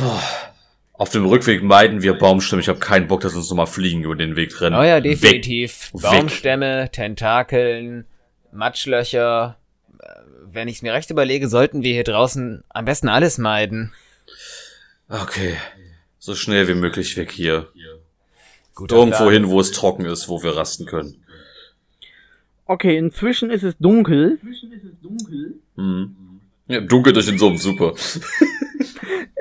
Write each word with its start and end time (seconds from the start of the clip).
Boah. 0.00 0.22
Auf 0.94 1.08
dem 1.10 1.24
Rückweg 1.24 1.62
meiden 1.62 2.02
wir 2.02 2.12
Baumstämme. 2.14 2.60
Ich 2.60 2.68
habe 2.68 2.78
keinen 2.78 3.06
Bock, 3.06 3.22
dass 3.22 3.34
uns 3.34 3.48
nochmal 3.48 3.66
Fliegen 3.66 4.04
über 4.04 4.16
den 4.16 4.36
Weg 4.36 4.60
rennen. 4.60 4.76
Oh 4.76 4.82
ja, 4.82 5.00
definitiv. 5.00 5.92
Weg. 5.94 6.02
Baumstämme, 6.02 6.90
Tentakeln, 6.92 8.04
Matschlöcher. 8.52 9.56
Äh, 9.98 10.06
Wenn 10.52 10.68
ich 10.68 10.76
es 10.76 10.82
mir 10.82 10.92
recht 10.92 11.10
überlege, 11.10 11.48
sollten 11.48 11.82
wir 11.82 11.94
hier 11.94 12.04
draußen 12.04 12.64
am 12.68 12.84
besten 12.84 13.08
alles 13.08 13.38
meiden. 13.38 13.92
Okay. 15.08 15.56
So 16.18 16.34
schnell 16.34 16.68
wie 16.68 16.74
möglich 16.74 17.16
weg 17.16 17.32
hier. 17.32 17.68
Guter 18.74 18.96
Irgendwo 18.96 19.24
Plan. 19.24 19.32
hin, 19.32 19.48
wo 19.48 19.58
es 19.58 19.72
trocken 19.72 20.04
ist, 20.04 20.28
wo 20.28 20.42
wir 20.42 20.54
rasten 20.54 20.84
können. 20.84 21.24
Okay, 22.66 22.96
inzwischen 22.98 23.50
ist 23.50 23.62
es 23.62 23.74
dunkel. 23.78 24.38
Mhm. 25.76 26.14
Ja, 26.70 26.80
dunkel 26.80 27.12
durch 27.12 27.26
den 27.26 27.36
Sumpf, 27.36 27.60
super. 27.60 27.94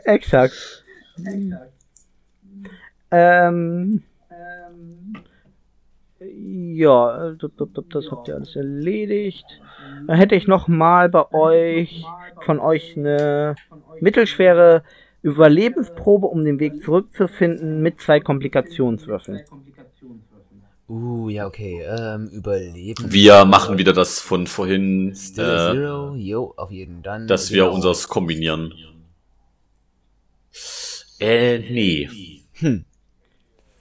Exakt. 0.03 0.83
Ähm, 3.11 4.01
ja, 6.73 7.29
äh, 7.29 7.35
das 7.89 8.05
habt 8.09 8.27
ihr 8.27 8.35
alles 8.35 8.55
erledigt. 8.55 9.45
Dann 10.07 10.17
hätte 10.17 10.33
ich 10.33 10.47
noch 10.47 10.67
mal 10.67 11.07
bei 11.07 11.31
euch 11.31 12.03
von 12.41 12.59
euch 12.59 12.97
eine 12.97 13.53
mittelschwere 13.99 14.81
Überlebensprobe, 15.21 16.25
um 16.25 16.43
den 16.43 16.59
Weg 16.59 16.81
zurückzufinden, 16.81 17.83
mit 17.83 18.01
zwei 18.01 18.19
Komplikationswürfeln. 18.19 19.41
Uh, 20.89 21.29
ja, 21.29 21.45
okay. 21.45 21.83
Ähm, 21.83 22.29
überleben. 22.29 23.11
Wir 23.11 23.45
machen 23.45 23.77
wieder 23.77 23.93
das 23.93 24.19
von 24.19 24.47
vorhin, 24.47 25.13
Still 25.15 25.43
äh, 25.45 25.73
Zero. 25.73 26.15
Jo, 26.15 26.53
auf 26.57 26.71
jeden 26.71 27.03
dann. 27.03 27.27
dass 27.27 27.51
wir 27.51 27.63
Genau. 27.65 27.75
unseres 27.75 28.07
kombinieren. 28.07 28.73
Äh, 31.19 31.59
nee. 31.59 32.09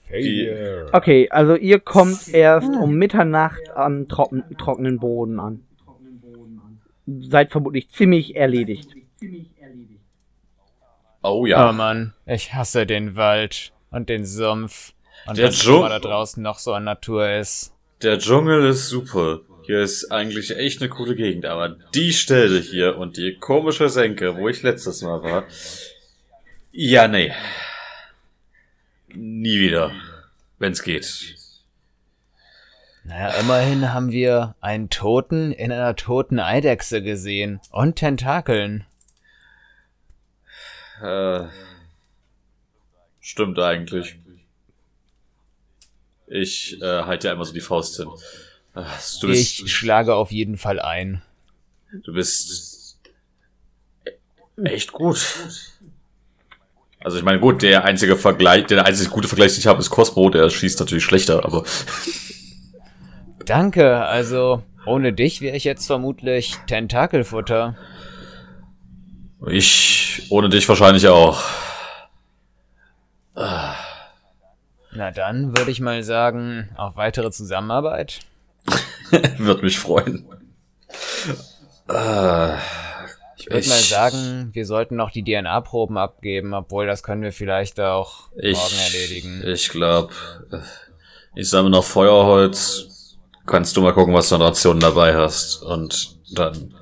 Failure. 0.06 0.88
Okay, 0.92 1.28
also 1.30 1.54
ihr 1.54 1.80
kommt 1.80 2.28
erst 2.28 2.68
um 2.68 2.94
Mitternacht 2.96 3.70
am 3.74 4.08
trocken, 4.08 4.44
trockenen 4.58 4.98
Boden 4.98 5.40
an. 5.40 5.64
Seid 7.06 7.52
vermutlich 7.52 7.88
ziemlich 7.90 8.36
erledigt. 8.36 8.94
Oh 11.22 11.40
Oh 11.40 11.46
ja. 11.46 11.72
Mann, 11.72 12.12
ich 12.26 12.52
hasse 12.54 12.84
den 12.86 13.16
Wald 13.16 13.72
und 13.90 14.08
den 14.10 14.24
Sumpf. 14.26 14.92
Und 15.28 15.38
Der 15.38 15.48
was 15.48 15.56
Dschung- 15.60 15.80
immer 15.80 15.88
da 15.90 15.98
draußen 15.98 16.42
noch 16.42 16.58
so 16.58 16.72
an 16.72 16.84
Natur 16.84 17.30
ist. 17.30 17.72
Der 18.02 18.18
Dschungel 18.18 18.66
ist 18.68 18.88
super. 18.88 19.40
Hier 19.64 19.80
ist 19.80 20.10
eigentlich 20.10 20.56
echt 20.56 20.80
eine 20.80 20.88
coole 20.88 21.14
Gegend, 21.14 21.44
aber 21.44 21.76
die 21.94 22.12
Stelle 22.14 22.58
hier 22.58 22.96
und 22.96 23.16
die 23.18 23.36
komische 23.38 23.90
Senke, 23.90 24.36
wo 24.36 24.48
ich 24.48 24.62
letztes 24.62 25.02
Mal 25.02 25.22
war. 25.22 25.44
Ja, 26.72 27.06
nee. 27.08 27.32
Nie 29.08 29.58
wieder. 29.60 29.92
Wenn's 30.58 30.82
geht. 30.82 31.34
Naja, 33.04 33.38
immerhin 33.40 33.92
haben 33.92 34.10
wir 34.10 34.54
einen 34.60 34.90
Toten 34.90 35.52
in 35.52 35.72
einer 35.72 35.96
toten 35.96 36.40
Eidechse 36.40 37.02
gesehen. 37.02 37.60
Und 37.70 37.96
Tentakeln. 37.96 38.86
Äh, 41.02 41.44
stimmt 43.20 43.58
eigentlich. 43.58 44.16
Ich 46.30 46.80
äh, 46.80 47.02
halte 47.02 47.30
einmal 47.30 47.46
so 47.46 47.52
die 47.52 47.60
Faust 47.60 47.96
hin. 47.96 48.08
Äh, 48.74 48.82
bist, 48.82 49.22
Ich 49.60 49.72
schlage 49.72 50.14
auf 50.14 50.30
jeden 50.30 50.56
Fall 50.56 50.80
ein. 50.80 51.22
du 52.04 52.12
bist 52.12 52.98
echt 54.64 54.92
gut. 54.92 55.18
Also 57.00 57.16
ich 57.16 57.24
meine, 57.24 57.38
gut, 57.38 57.62
der 57.62 57.84
einzige 57.84 58.16
Vergleich, 58.16 58.66
der 58.66 58.84
einzige 58.84 59.10
gute 59.10 59.28
Vergleich, 59.28 59.52
den 59.52 59.60
ich 59.60 59.66
habe, 59.66 59.80
ist 59.80 59.90
Cosmo, 59.90 60.30
der 60.30 60.50
schießt 60.50 60.80
natürlich 60.80 61.04
schlechter, 61.04 61.44
aber 61.44 61.64
Danke, 63.44 64.04
also 64.04 64.62
ohne 64.84 65.12
dich 65.12 65.40
wäre 65.40 65.56
ich 65.56 65.64
jetzt 65.64 65.86
vermutlich 65.86 66.56
Tentakelfutter. 66.66 67.76
ich 69.46 70.26
ohne 70.28 70.48
dich 70.48 70.68
wahrscheinlich 70.68 71.08
auch. 71.08 71.42
Na 74.98 75.12
dann 75.12 75.56
würde 75.56 75.70
ich 75.70 75.78
mal 75.78 76.02
sagen, 76.02 76.70
auf 76.76 76.96
weitere 76.96 77.30
Zusammenarbeit. 77.30 78.18
Wird 79.38 79.62
mich 79.62 79.78
freuen. 79.78 80.26
Äh, 81.88 82.54
Ich 83.36 83.46
würde 83.46 83.68
mal 83.68 83.78
sagen, 83.78 84.50
wir 84.54 84.66
sollten 84.66 84.96
noch 84.96 85.12
die 85.12 85.22
DNA-Proben 85.22 85.96
abgeben, 85.96 86.52
obwohl 86.52 86.88
das 86.88 87.04
können 87.04 87.22
wir 87.22 87.32
vielleicht 87.32 87.78
auch 87.78 88.32
morgen 88.32 88.48
ich, 88.48 88.92
erledigen. 88.92 89.42
ich 89.46 89.68
glaube, 89.68 90.12
ich 91.36 91.48
sammle 91.48 91.70
noch 91.70 91.84
Feuerholz. 91.84 93.16
Kannst 93.46 93.76
du 93.76 93.82
mal 93.82 93.92
gucken, 93.92 94.14
was 94.14 94.30
du 94.30 94.34
an 94.34 94.42
Rationen 94.42 94.80
dabei 94.80 95.14
hast. 95.14 95.62
Und 95.62 96.18
dann 96.32 96.74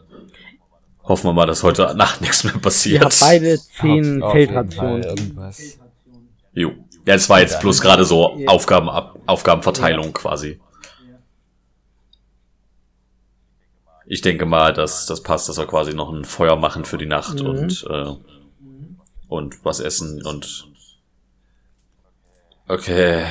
hoffen 1.05 1.29
wir 1.29 1.35
mal, 1.35 1.47
dass 1.47 1.63
heute 1.63 1.95
Nacht 1.95 2.23
nichts 2.23 2.45
mehr 2.45 2.57
passiert. 2.59 3.05
habt 3.05 3.21
beide 3.21 3.59
zehn 3.59 4.21
Fall 4.21 4.33
Feldrationen. 4.33 5.03
Irgendwas. 5.03 5.79
Jo. 6.55 6.73
Ja, 7.07 7.15
es 7.15 7.29
war 7.29 7.41
jetzt 7.41 7.61
bloß 7.61 7.81
gerade 7.81 8.05
so. 8.05 8.37
Aufgaben, 8.47 8.89
Aufgabenverteilung 9.27 10.13
quasi. 10.13 10.61
Ich 14.07 14.21
denke 14.21 14.47
mal, 14.47 14.73
dass 14.73 15.07
das 15.07 15.23
passt, 15.23 15.49
dass 15.49 15.57
wir 15.59 15.67
quasi 15.67 15.93
noch 15.95 16.13
ein 16.13 16.25
Feuer 16.25 16.57
machen 16.57 16.85
für 16.85 16.99
die 16.99 17.07
Nacht 17.07 17.41
Mhm. 17.41 17.47
und 17.47 17.87
äh, 17.91 18.13
und 19.29 19.65
was 19.65 19.81
essen 19.81 20.25
und 20.25 20.69
okay, 22.69 23.25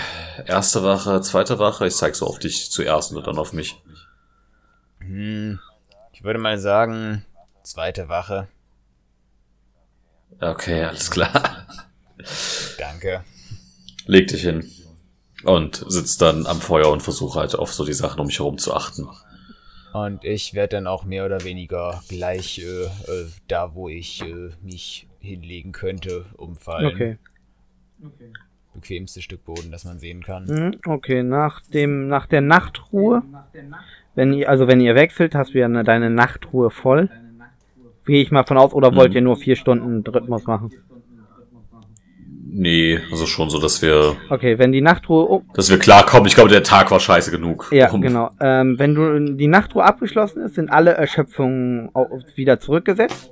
erste 0.45 0.83
Wache, 0.83 1.21
zweite 1.21 1.59
Wache. 1.59 1.87
Ich 1.87 1.95
zeig 1.95 2.15
so 2.15 2.27
auf 2.27 2.39
dich 2.39 2.71
zuerst 2.71 3.13
und 3.13 3.25
dann 3.25 3.37
auf 3.37 3.53
mich. 3.53 3.81
Hm, 4.99 5.59
ich 6.11 6.23
würde 6.23 6.39
mal 6.39 6.57
sagen, 6.59 7.25
zweite 7.63 8.09
Wache. 8.09 8.47
Okay, 10.41 10.83
alles 10.83 11.09
klar. 11.11 11.65
Danke. 12.77 13.23
Leg 14.05 14.27
dich 14.27 14.41
hin 14.43 14.65
und 15.43 15.83
sitzt 15.87 16.21
dann 16.21 16.45
am 16.45 16.59
Feuer 16.61 16.91
und 16.91 17.01
versuche 17.01 17.39
halt 17.39 17.55
auf 17.55 17.73
so 17.73 17.85
die 17.85 17.93
Sachen 17.93 18.19
um 18.19 18.27
mich 18.27 18.39
herum 18.39 18.57
zu 18.57 18.73
achten. 18.73 19.07
Und 19.93 20.25
ich 20.25 20.53
werde 20.53 20.75
dann 20.75 20.87
auch 20.87 21.05
mehr 21.05 21.25
oder 21.25 21.43
weniger 21.45 22.03
gleich 22.09 22.59
äh, 22.59 22.83
äh, 22.83 23.25
da, 23.47 23.73
wo 23.75 23.87
ich 23.87 24.21
äh, 24.23 24.49
mich 24.61 25.07
hinlegen 25.19 25.71
könnte, 25.71 26.25
umfallen. 26.35 26.87
Okay. 26.87 27.17
Bequemste 28.73 29.21
Stück 29.21 29.45
Boden, 29.45 29.71
das 29.71 29.85
man 29.85 29.99
sehen 29.99 30.21
kann. 30.21 30.45
Mhm, 30.45 30.79
Okay, 30.85 31.23
nach 31.23 31.61
dem, 31.61 32.07
nach 32.09 32.25
der 32.27 32.41
Nachtruhe, 32.41 33.23
wenn 34.15 34.33
ihr, 34.33 34.49
also 34.49 34.67
wenn 34.67 34.81
ihr 34.81 34.95
wechselt, 34.95 35.33
hast 35.33 35.53
du 35.53 35.59
ja 35.59 35.65
eine, 35.65 35.83
deine 35.85 36.09
Nachtruhe 36.09 36.69
voll. 36.69 37.09
Gehe 38.05 38.21
ich 38.21 38.31
mal 38.31 38.43
von 38.45 38.57
aus, 38.57 38.73
oder 38.73 38.93
wollt 38.95 39.11
Mhm. 39.11 39.15
ihr 39.15 39.21
nur 39.21 39.37
vier 39.37 39.55
Stunden 39.55 40.05
Rhythmus 40.05 40.45
machen? 40.45 40.71
Nee, 42.57 43.01
also 43.11 43.25
schon 43.25 43.49
so, 43.49 43.59
dass 43.59 43.81
wir, 43.81 44.15
Okay, 44.29 44.57
wenn 44.57 44.71
die 44.71 44.79
Nachtruhe, 44.79 45.25
um, 45.25 45.49
dass 45.53 45.69
wir 45.69 45.77
klarkommen. 45.77 46.25
Ich 46.27 46.35
glaube, 46.35 46.49
der 46.49 46.63
Tag 46.63 46.89
war 46.89 47.01
scheiße 47.01 47.29
genug. 47.29 47.69
ja, 47.73 47.91
um- 47.91 48.01
genau. 48.01 48.29
Ähm, 48.39 48.79
wenn 48.79 48.95
du 48.95 49.35
die 49.35 49.47
Nachtruhe 49.47 49.83
abgeschlossen 49.83 50.41
ist, 50.43 50.55
sind 50.55 50.69
alle 50.69 50.91
Erschöpfungen 50.91 51.89
wieder 52.35 52.59
zurückgesetzt. 52.61 53.31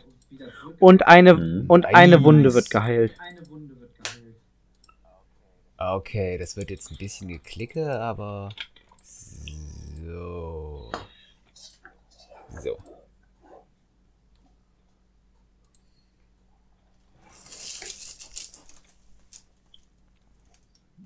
Und 0.79 1.07
eine, 1.07 1.35
Mhm. 1.35 1.65
und 1.69 1.85
eine. 1.85 2.21
Wunde 2.23 2.53
wird 2.53 2.69
geheilt. 2.69 3.13
Okay, 5.77 6.37
das 6.37 6.57
wird 6.57 6.69
jetzt 6.69 6.91
ein 6.91 6.97
bisschen 6.97 7.29
geklicke, 7.29 7.89
aber 7.99 8.49
so. 10.05 10.91
So. 12.61 12.77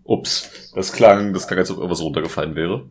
Ups, 0.08 0.72
das 0.74 0.94
klang, 0.94 1.34
das 1.34 1.48
klang, 1.48 1.60
als 1.60 1.70
ob 1.70 1.78
irgendwas 1.78 2.02
runtergefallen 2.02 2.56
wäre. 2.56 2.86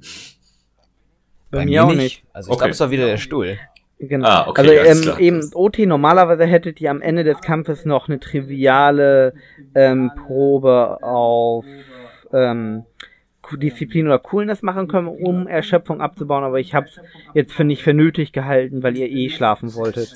Bei, 1.50 1.64
mir 1.64 1.84
auch 1.84 1.92
nicht. 1.92 2.22
Also 2.32 2.50
ich 2.50 2.52
Okay. 2.52 2.58
glaube, 2.58 2.70
es 2.72 2.80
war 2.80 2.90
wieder 2.90 3.06
der 3.06 3.16
Stuhl. 3.16 3.58
Genau. 3.98 4.28
Ah, 4.28 4.46
okay, 4.46 4.78
also 4.78 5.10
alles 5.10 5.18
ähm, 5.18 5.24
eben 5.24 5.50
OT, 5.54 5.78
normalerweise 5.78 6.44
hättet 6.44 6.82
ihr 6.82 6.90
am 6.90 7.00
Ende 7.00 7.24
des 7.24 7.40
Kampfes 7.40 7.86
noch 7.86 8.08
eine 8.08 8.20
triviale 8.20 9.32
ähm, 9.74 10.10
Probe 10.26 11.02
auf 11.02 11.64
ähm, 12.34 12.84
Disziplin 13.54 14.06
oder 14.06 14.18
Coolness 14.18 14.60
machen 14.60 14.86
können, 14.86 15.08
um 15.08 15.46
Erschöpfung 15.46 16.02
abzubauen, 16.02 16.44
aber 16.44 16.60
ich 16.60 16.74
habe 16.74 16.88
es 16.88 17.00
jetzt 17.32 17.54
für 17.54 17.64
nicht 17.64 17.82
für 17.82 17.94
nötig 17.94 18.32
gehalten, 18.32 18.82
weil 18.82 18.96
ihr 18.98 19.08
eh 19.08 19.30
schlafen 19.30 19.74
wolltet. 19.74 20.12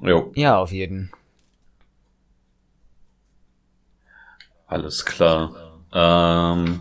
Jo, 0.00 0.30
Ja, 0.36 0.58
auf 0.58 0.70
jeden. 0.70 1.10
alles 4.66 5.04
klar. 5.04 5.71
Ähm, 5.92 6.80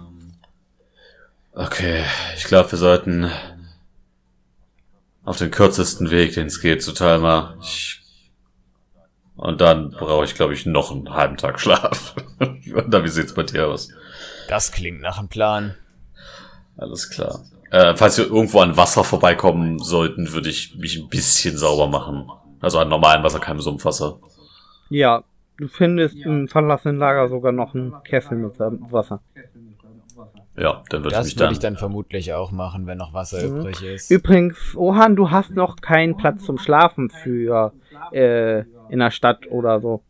okay, 1.53 2.03
ich 2.35 2.45
glaube, 2.45 2.71
wir 2.71 2.77
sollten 2.77 3.29
auf 5.23 5.37
den 5.37 5.51
kürzesten 5.51 6.09
Weg, 6.11 6.33
den 6.33 6.47
es 6.47 6.61
geht, 6.61 6.81
zu 6.81 6.93
Talma. 6.93 7.55
Ich, 7.61 8.01
Und 9.35 9.61
dann 9.61 9.91
brauche 9.91 10.25
ich, 10.25 10.35
glaube 10.35 10.53
ich, 10.53 10.65
noch 10.65 10.91
einen 10.91 11.13
halben 11.13 11.37
Tag 11.37 11.59
Schlaf. 11.59 12.15
Und 12.39 12.65
wie 12.67 13.07
sieht's 13.09 13.33
bei 13.33 13.43
dir 13.43 13.67
aus? 13.67 13.89
Das 14.47 14.71
klingt 14.71 15.01
nach 15.01 15.19
einem 15.19 15.29
Plan. 15.29 15.75
Alles 16.77 17.09
klar. 17.09 17.41
Äh, 17.69 17.95
falls 17.95 18.17
wir 18.17 18.25
irgendwo 18.25 18.59
an 18.59 18.75
Wasser 18.75 19.03
vorbeikommen 19.03 19.79
sollten, 19.79 20.33
würde 20.33 20.49
ich 20.49 20.75
mich 20.75 20.97
ein 20.97 21.07
bisschen 21.07 21.57
sauber 21.57 21.87
machen. 21.87 22.29
Also 22.59 22.79
an 22.79 22.89
normalen 22.89 23.23
Wasser, 23.23 23.39
keinem 23.39 23.61
Sumpfwasser. 23.61 24.19
Ja, 24.89 25.23
du 25.61 25.67
findest 25.67 26.25
im 26.25 26.47
verlassenen 26.47 26.97
Lager 26.97 27.29
sogar 27.29 27.51
noch 27.51 27.73
einen 27.73 27.93
Kessel 28.03 28.37
mit 28.37 28.59
Wasser. 28.59 29.21
Ja, 30.57 30.83
dann 30.89 31.03
würde 31.03 31.09
ich 31.09 31.13
Das 31.13 31.25
mich 31.27 31.35
würde 31.35 31.43
dann. 31.45 31.53
ich 31.53 31.59
dann 31.59 31.77
vermutlich 31.77 32.33
auch 32.33 32.51
machen, 32.51 32.85
wenn 32.87 32.97
noch 32.97 33.13
Wasser 33.13 33.41
Mhm. 33.47 33.57
übrig 33.57 33.83
ist. 33.83 34.11
Übrigens, 34.11 34.75
Ohan, 34.75 35.15
du 35.15 35.31
hast 35.31 35.55
noch 35.55 35.77
keinen 35.77 36.15
Platz 36.17 36.43
zum 36.43 36.57
Schlafen 36.57 37.09
für 37.09 37.73
äh, 38.11 38.63
in 38.89 38.99
der 38.99 39.11
Stadt 39.11 39.49
oder 39.49 39.79
so. 39.79 40.01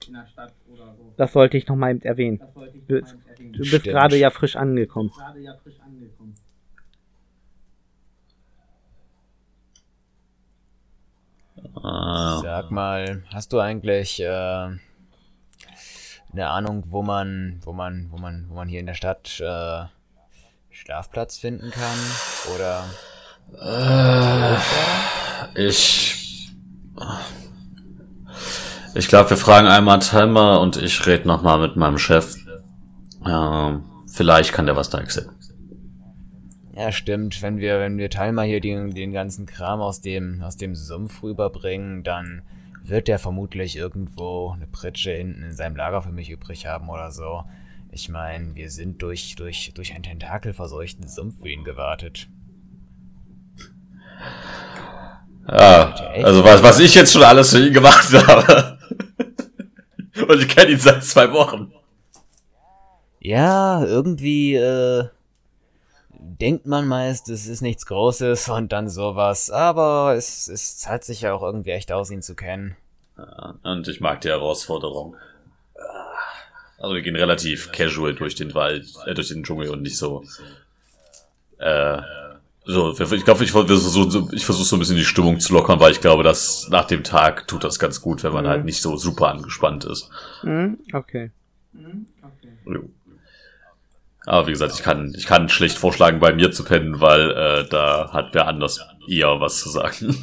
Das 1.17 1.33
sollte 1.33 1.57
ich 1.57 1.67
noch 1.67 1.75
mal 1.75 1.91
eben 1.91 2.01
erwähnen. 2.01 2.41
Du, 2.87 2.99
du 2.99 3.59
bist 3.59 3.83
gerade 3.83 4.15
ja 4.17 4.31
frisch 4.31 4.55
angekommen. 4.55 5.11
Ah, 11.75 12.39
Sag 12.41 12.71
mal, 12.71 13.23
hast 13.33 13.53
du 13.53 13.59
eigentlich 13.59 14.19
äh, 14.21 14.69
eine 16.33 16.47
Ahnung, 16.47 16.83
wo 16.87 17.01
man, 17.01 17.59
wo 17.63 17.73
man, 17.73 18.07
wo 18.11 18.17
man, 18.17 18.45
wo 18.49 18.55
man 18.55 18.67
hier 18.67 18.79
in 18.79 18.85
der 18.85 18.93
Stadt 18.93 19.39
äh, 19.39 19.83
Schlafplatz 20.69 21.37
finden 21.37 21.71
kann? 21.71 22.55
Oder 22.55 22.85
ich. 25.55 26.51
Ich 28.93 29.07
glaube, 29.07 29.29
wir 29.29 29.37
fragen 29.37 29.67
einmal 29.67 29.99
Timer 29.99 30.59
und 30.61 30.77
ich 30.77 31.05
rede 31.05 31.27
nochmal 31.27 31.59
mit 31.59 31.75
meinem 31.75 31.97
Chef. 31.97 32.35
Ähm, 33.25 33.83
vielleicht 34.07 34.53
kann 34.53 34.65
der 34.65 34.75
was 34.75 34.89
da 34.89 34.99
erzählen. 34.99 35.29
ja, 36.75 36.91
stimmt. 36.91 37.41
Wenn 37.41 37.57
wir, 37.57 37.79
wenn 37.79 37.97
wir 37.97 38.09
Talma 38.09 38.41
hier 38.43 38.59
den, 38.59 38.93
den 38.93 39.11
ganzen 39.11 39.45
Kram 39.45 39.81
aus 39.81 40.01
dem, 40.01 40.41
aus 40.43 40.57
dem 40.57 40.75
Sumpf 40.75 41.23
rüberbringen, 41.23 42.03
dann 42.03 42.41
wird 42.83 43.07
der 43.07 43.19
vermutlich 43.19 43.75
irgendwo 43.75 44.51
eine 44.51 44.67
Pritsche 44.67 45.11
hinten 45.11 45.43
in 45.43 45.55
seinem 45.55 45.75
Lager 45.75 46.01
für 46.01 46.11
mich 46.11 46.29
übrig 46.29 46.65
haben 46.65 46.89
oder 46.89 47.11
so. 47.11 47.43
Ich 47.91 48.09
meine, 48.09 48.55
wir 48.55 48.69
sind 48.69 49.01
durch, 49.01 49.35
durch, 49.35 49.71
durch 49.75 49.93
einen 49.93 50.03
tentakelverseuchten 50.03 51.07
Sumpf 51.07 51.41
für 51.41 51.49
ihn 51.49 51.63
gewartet. 51.63 52.29
Ja, 55.47 56.11
echt? 56.13 56.25
also 56.25 56.43
was, 56.43 56.63
was 56.63 56.79
ich 56.79 56.95
jetzt 56.95 57.11
schon 57.11 57.23
alles 57.23 57.51
für 57.51 57.65
ihn 57.65 57.73
gemacht 57.73 58.11
habe. 58.27 58.77
Und 60.27 60.39
ich 60.39 60.47
kenne 60.47 60.71
ihn 60.71 60.79
seit 60.79 61.03
zwei 61.03 61.31
Wochen. 61.31 61.71
Ja, 63.19 63.83
irgendwie 63.83 64.55
äh, 64.55 65.07
denkt 66.41 66.65
man 66.65 66.87
meist, 66.87 67.29
es 67.29 67.47
ist 67.47 67.61
nichts 67.61 67.85
Großes 67.85 68.49
und 68.49 68.71
dann 68.71 68.89
sowas, 68.89 69.49
aber 69.51 70.15
es, 70.17 70.47
es 70.47 70.77
zahlt 70.77 71.03
sich 71.03 71.21
ja 71.21 71.33
auch 71.33 71.43
irgendwie 71.43 71.69
echt 71.71 71.91
aus, 71.91 72.09
ihn 72.09 72.21
zu 72.23 72.35
kennen. 72.35 72.75
Ja, 73.17 73.55
und 73.63 73.87
ich 73.87 74.01
mag 74.01 74.21
die 74.21 74.29
Herausforderung. 74.29 75.15
Also 76.79 76.95
wir 76.95 77.03
gehen 77.03 77.15
relativ 77.15 77.71
casual 77.71 78.15
durch 78.15 78.33
den 78.33 78.55
Wald, 78.55 78.87
äh, 79.05 79.13
durch 79.13 79.27
den 79.27 79.43
Dschungel 79.43 79.69
und 79.69 79.83
nicht 79.83 79.97
so. 79.97 80.23
Äh, 81.59 82.01
so, 82.63 82.91
ich 82.99 83.23
glaube, 83.25 83.43
ich 83.43 83.51
versuche 83.51 84.09
so, 84.09 84.29
ich 84.31 84.45
versuch 84.45 84.65
so 84.65 84.75
ein 84.75 84.79
bisschen 84.79 84.95
die 84.95 85.05
Stimmung 85.05 85.39
zu 85.39 85.53
lockern, 85.53 85.79
weil 85.79 85.91
ich 85.91 86.01
glaube, 86.01 86.23
dass 86.23 86.69
nach 86.69 86.85
dem 86.85 87.03
Tag 87.03 87.47
tut 87.47 87.63
das 87.63 87.77
ganz 87.77 88.01
gut, 88.01 88.23
wenn 88.23 88.33
man 88.33 88.45
Mhm. 88.45 88.49
halt 88.49 88.65
nicht 88.65 88.81
so 88.81 88.97
super 88.97 89.29
angespannt 89.29 89.83
ist. 89.85 90.09
Hm? 90.41 90.79
Okay. 90.93 91.29
Jo. 92.65 92.89
Aber 94.25 94.47
wie 94.47 94.51
gesagt, 94.51 94.73
ich 94.75 94.83
kann, 94.83 95.13
ich 95.15 95.25
kann 95.25 95.49
schlecht 95.49 95.77
vorschlagen, 95.77 96.19
bei 96.19 96.33
mir 96.33 96.51
zu 96.51 96.63
pennen, 96.63 97.01
weil 97.01 97.31
äh, 97.31 97.69
da 97.69 98.11
hat 98.13 98.29
wer 98.33 98.47
anders 98.47 98.79
eher 99.07 99.39
was 99.39 99.59
zu 99.61 99.69
sagen. 99.69 100.15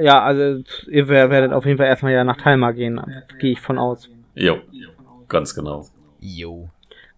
Ja, 0.00 0.22
also 0.22 0.62
ihr 0.88 1.08
wer- 1.08 1.30
werdet 1.30 1.52
auf 1.52 1.64
jeden 1.64 1.78
Fall 1.78 1.86
erstmal 1.86 2.12
ja 2.12 2.24
nach 2.24 2.36
Talma 2.36 2.72
gehen, 2.72 3.00
gehe 3.40 3.52
ich 3.52 3.60
von 3.60 3.78
aus. 3.78 4.08
jo, 4.34 4.58
ganz 5.28 5.54
genau. 5.54 5.86
Jo. 6.20 6.68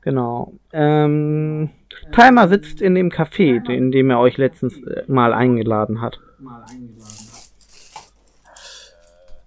Genau. 0.03 0.53
Ähm, 0.73 1.71
Talma 2.13 2.47
sitzt 2.49 2.81
in 2.81 2.95
dem 2.95 3.11
Café, 3.11 3.69
in 3.71 3.91
dem 3.91 4.11
er 4.11 4.21
euch 4.21 4.37
letztens 4.37 4.77
äh, 4.83 5.03
mal 5.09 5.33
eingeladen 5.35 6.01
hat. 6.01 6.21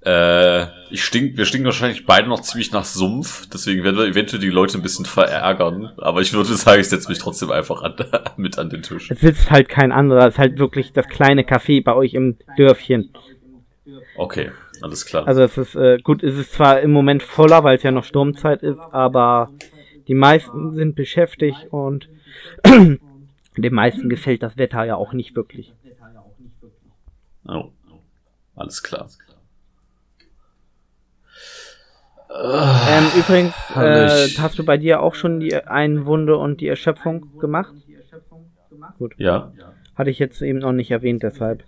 Äh, 0.02 0.68
ich 0.92 1.04
stink, 1.04 1.36
wir 1.38 1.46
stinken 1.46 1.66
wahrscheinlich 1.66 2.06
beide 2.06 2.30
noch 2.30 2.42
ziemlich 2.42 2.72
nach 2.72 2.86
Sumpf, 2.86 3.48
deswegen 3.48 3.84
werden 3.84 3.98
wir 3.98 4.06
eventuell 4.06 4.42
die 4.42 4.50
Leute 4.50 4.78
ein 4.78 4.82
bisschen 4.82 5.06
verärgern. 5.06 5.92
Aber 5.98 6.22
ich 6.22 6.34
würde 6.34 6.54
sagen, 6.56 6.80
ich 6.80 6.88
setze 6.88 7.10
mich 7.10 7.20
trotzdem 7.20 7.52
einfach 7.52 7.82
an, 7.82 7.96
mit 8.38 8.58
an 8.58 8.70
den 8.70 8.82
Tisch. 8.82 9.12
Es 9.12 9.20
sitzt 9.20 9.52
halt 9.52 9.68
kein 9.68 9.92
anderer, 9.92 10.28
es 10.28 10.36
ist 10.36 10.40
halt 10.40 10.58
wirklich 10.58 10.94
das 10.94 11.08
kleine 11.08 11.44
Café 11.44 11.84
bei 11.84 11.94
euch 11.94 12.14
im 12.14 12.38
Dörfchen. 12.58 13.12
Okay, 14.16 14.52
alles 14.82 15.06
klar. 15.06 15.28
Also 15.28 15.44
es 15.44 15.58
ist 15.58 15.76
äh, 15.76 15.98
gut, 16.02 16.24
es 16.24 16.38
ist 16.38 16.54
zwar 16.54 16.80
im 16.80 16.92
Moment 16.92 17.22
voller, 17.22 17.64
weil 17.64 17.76
es 17.76 17.84
ja 17.84 17.92
noch 17.92 18.06
Sturmzeit 18.06 18.64
ist, 18.64 18.80
aber 18.92 19.50
die 20.08 20.14
meisten 20.14 20.76
sind 20.76 20.96
beschäftigt 20.96 21.68
und 21.72 22.08
den 22.66 23.74
meisten 23.74 24.10
gefällt 24.10 24.44
das 24.44 24.58
Wetter 24.58 24.86
ja 24.86 24.96
auch 24.96 25.12
nicht 25.12 25.36
wirklich. 25.36 25.74
Oh, 27.46 27.70
alles 28.56 28.82
klar. 28.82 29.10
Ähm, 32.32 33.12
übrigens, 33.18 33.54
äh, 33.72 33.74
herrlich. 33.74 34.40
hast 34.40 34.60
du 34.60 34.64
bei 34.64 34.78
dir 34.78 35.02
auch 35.02 35.16
schon 35.16 35.40
die 35.40 35.56
Einwunde 35.56 36.38
und 36.38 36.62
die 36.62 36.68
Erschöpfung 36.68 37.26
gemacht? 37.40 37.74
Ja. 39.18 39.52
Hatte 39.96 40.10
ich 40.10 40.20
jetzt 40.20 40.42
eben 40.42 40.60
noch 40.60 40.72
nicht 40.72 40.92
erwähnt, 40.92 41.24
deshalb. 41.24 41.64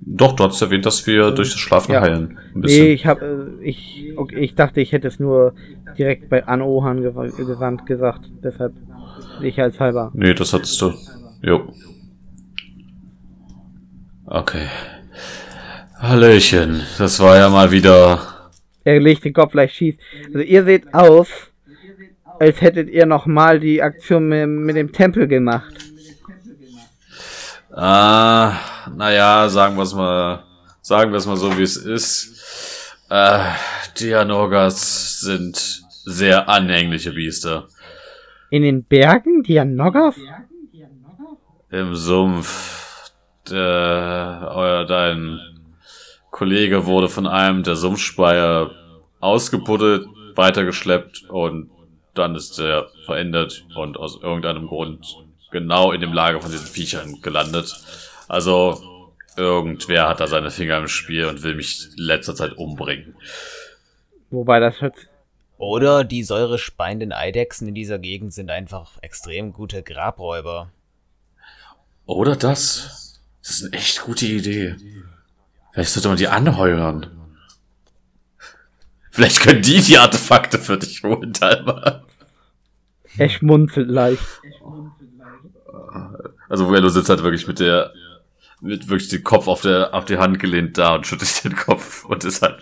Doch, 0.00 0.32
du 0.36 0.44
hast 0.44 0.60
erwähnt, 0.60 0.84
dass 0.84 1.06
wir 1.06 1.30
durch 1.30 1.50
das 1.50 1.60
Schlafen 1.60 1.92
Ja. 1.92 2.00
heilen. 2.02 2.38
Ein 2.54 2.60
Nee, 2.60 2.92
ich 2.92 3.06
habe, 3.06 3.58
äh, 3.60 3.64
ich, 3.64 4.12
okay, 4.16 4.36
ich 4.40 4.54
dachte, 4.54 4.80
ich 4.80 4.92
hätte 4.92 5.08
es 5.08 5.18
nur 5.18 5.54
direkt 5.96 6.28
bei 6.28 6.46
an 6.46 6.60
Ohan 6.60 7.00
gew 7.02 7.30
gewandt 7.36 7.86
gesagt, 7.86 8.30
deshalb 8.42 8.74
sicherheitshalber. 9.40 10.10
Nee, 10.14 10.34
das 10.34 10.52
hattest 10.52 10.80
du. 10.82 10.92
Jo. 11.42 11.72
Okay. 14.26 14.66
Hallöchen, 16.06 16.82
das 16.98 17.18
war 17.18 17.38
ja 17.38 17.48
mal 17.48 17.70
wieder. 17.70 18.50
Er 18.84 19.00
legt 19.00 19.24
den 19.24 19.32
Kopf 19.32 19.52
gleich 19.52 19.72
schief. 19.72 19.96
Also 20.26 20.40
ihr 20.40 20.62
seht 20.64 20.92
aus, 20.92 21.28
als 22.38 22.60
hättet 22.60 22.90
ihr 22.90 23.06
nochmal 23.06 23.58
die 23.58 23.80
Aktion 23.80 24.28
mit, 24.28 24.46
mit 24.46 24.76
dem 24.76 24.92
Tempel 24.92 25.26
gemacht. 25.26 25.72
Ah, 27.72 28.52
naja, 28.94 29.48
sagen 29.48 29.76
wir 29.76 29.82
es 29.82 29.94
mal, 29.94 30.44
sagen 30.82 31.10
wir 31.10 31.16
es 31.16 31.26
mal 31.26 31.38
so, 31.38 31.56
wie 31.56 31.62
es 31.62 31.78
ist. 31.78 32.98
Äh, 33.08 33.38
Dianogas 33.98 35.20
sind 35.20 35.84
sehr 36.04 36.50
anhängliche 36.50 37.12
Biester. 37.12 37.68
In 38.50 38.62
den 38.62 38.84
Bergen, 38.84 39.42
die 39.42 39.64
Noggas? 39.64 40.16
Im 41.70 41.94
Sumpf. 41.94 43.10
Der, 43.50 44.52
euer, 44.54 44.84
dein 44.84 45.53
Kollege 46.34 46.86
wurde 46.86 47.08
von 47.08 47.28
einem 47.28 47.62
der 47.62 47.76
Sumpfspeier 47.76 48.72
ausgebuddelt, 49.20 50.08
weitergeschleppt 50.34 51.30
und 51.30 51.70
dann 52.14 52.34
ist 52.34 52.58
er 52.58 52.88
verändert 53.06 53.64
und 53.76 53.96
aus 53.96 54.20
irgendeinem 54.20 54.66
Grund 54.66 55.16
genau 55.52 55.92
in 55.92 56.00
dem 56.00 56.12
Lager 56.12 56.40
von 56.40 56.50
diesen 56.50 56.66
Viechern 56.66 57.20
gelandet. 57.22 57.72
Also, 58.26 58.82
irgendwer 59.36 60.08
hat 60.08 60.18
da 60.18 60.26
seine 60.26 60.50
Finger 60.50 60.78
im 60.78 60.88
Spiel 60.88 61.26
und 61.26 61.44
will 61.44 61.54
mich 61.54 61.90
in 61.96 62.02
letzter 62.02 62.34
Zeit 62.34 62.54
umbringen. 62.54 63.14
Wobei 64.30 64.58
das 64.58 64.80
hört, 64.80 64.96
Oder 65.56 66.02
die 66.02 66.24
säurespeienden 66.24 67.12
Eidechsen 67.12 67.68
in 67.68 67.76
dieser 67.76 68.00
Gegend 68.00 68.34
sind 68.34 68.50
einfach 68.50 68.98
extrem 69.02 69.52
gute 69.52 69.84
Grabräuber. 69.84 70.72
Oder 72.06 72.34
das? 72.34 73.22
Das 73.40 73.50
ist 73.50 73.66
eine 73.66 73.76
echt 73.76 74.02
gute 74.02 74.26
Idee. 74.26 74.74
Vielleicht 75.74 75.90
sollte 75.90 76.08
man 76.08 76.16
die 76.16 76.28
anheuern. 76.28 77.10
Vielleicht 79.10 79.40
können 79.40 79.60
die 79.62 79.80
die 79.80 79.98
Artefakte 79.98 80.58
für 80.58 80.78
dich 80.78 81.02
holen, 81.02 81.32
Talma. 81.32 82.02
er 83.18 83.28
schmunzelt 83.28 83.88
leicht. 83.90 84.22
Also 86.48 86.68
Vuelo 86.68 86.88
sitzt 86.88 87.08
halt 87.10 87.22
wirklich 87.22 87.46
mit 87.48 87.58
der, 87.60 87.92
mit 88.60 88.88
wirklich 88.88 89.08
den 89.08 89.22
Kopf 89.24 89.46
auf 89.48 89.60
der, 89.62 89.92
auf 89.94 90.04
die 90.04 90.18
Hand 90.18 90.38
gelehnt 90.38 90.78
da 90.78 90.94
und 90.94 91.06
schüttelt 91.06 91.42
den 91.44 91.56
Kopf 91.56 92.04
und 92.04 92.24
ist 92.24 92.42
halt 92.42 92.60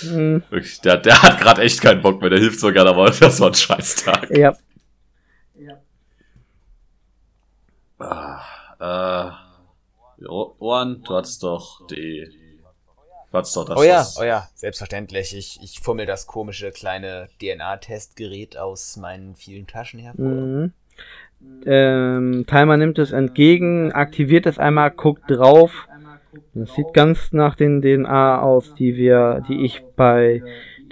Hm, 0.00 0.42
wirklich, 0.50 0.80
der, 0.80 0.96
der 0.98 1.20
hat 1.22 1.38
gerade 1.40 1.62
echt 1.62 1.80
keinen 1.82 2.00
Bock 2.02 2.20
mehr, 2.20 2.30
der 2.30 2.38
hilft 2.40 2.60
so 2.60 2.72
gerne, 2.72 2.90
aber 2.90 3.10
das 3.10 3.40
war 3.40 3.48
ein 3.48 3.54
Scheißtag. 3.54 4.30
ja. 4.36 4.54
Äh, 8.80 9.30
Jo- 10.18 10.54
Ohren, 10.58 11.02
du 11.02 11.14
hattest 11.16 11.42
doch 11.42 11.86
die 11.88 12.28
Was 13.34 13.52
doch 13.52 13.64
das 13.64 13.76
Oh 13.76 13.82
ja, 13.82 14.00
ist. 14.00 14.16
oh 14.20 14.24
ja, 14.24 14.48
selbstverständlich. 14.54 15.36
Ich, 15.36 15.58
ich 15.60 15.80
fummel 15.80 16.06
das 16.06 16.28
komische 16.28 16.70
kleine 16.70 17.28
DNA-Testgerät 17.40 18.56
aus 18.56 18.96
meinen 18.96 19.34
vielen 19.34 19.66
Taschen 19.66 19.98
hervor. 19.98 20.24
Mhm. 20.24 20.72
Ähm, 21.66 22.44
Timer 22.46 22.76
nimmt 22.76 22.96
es 23.00 23.10
entgegen, 23.10 23.90
aktiviert 23.90 24.46
es 24.46 24.60
einmal, 24.60 24.92
guckt 24.92 25.24
drauf. 25.28 25.88
Das 26.54 26.72
sieht 26.76 26.94
ganz 26.94 27.32
nach 27.32 27.56
den 27.56 27.82
DNA 27.82 28.40
aus, 28.40 28.72
die 28.76 28.94
wir, 28.94 29.42
die 29.48 29.64
ich 29.64 29.82
bei 29.96 30.40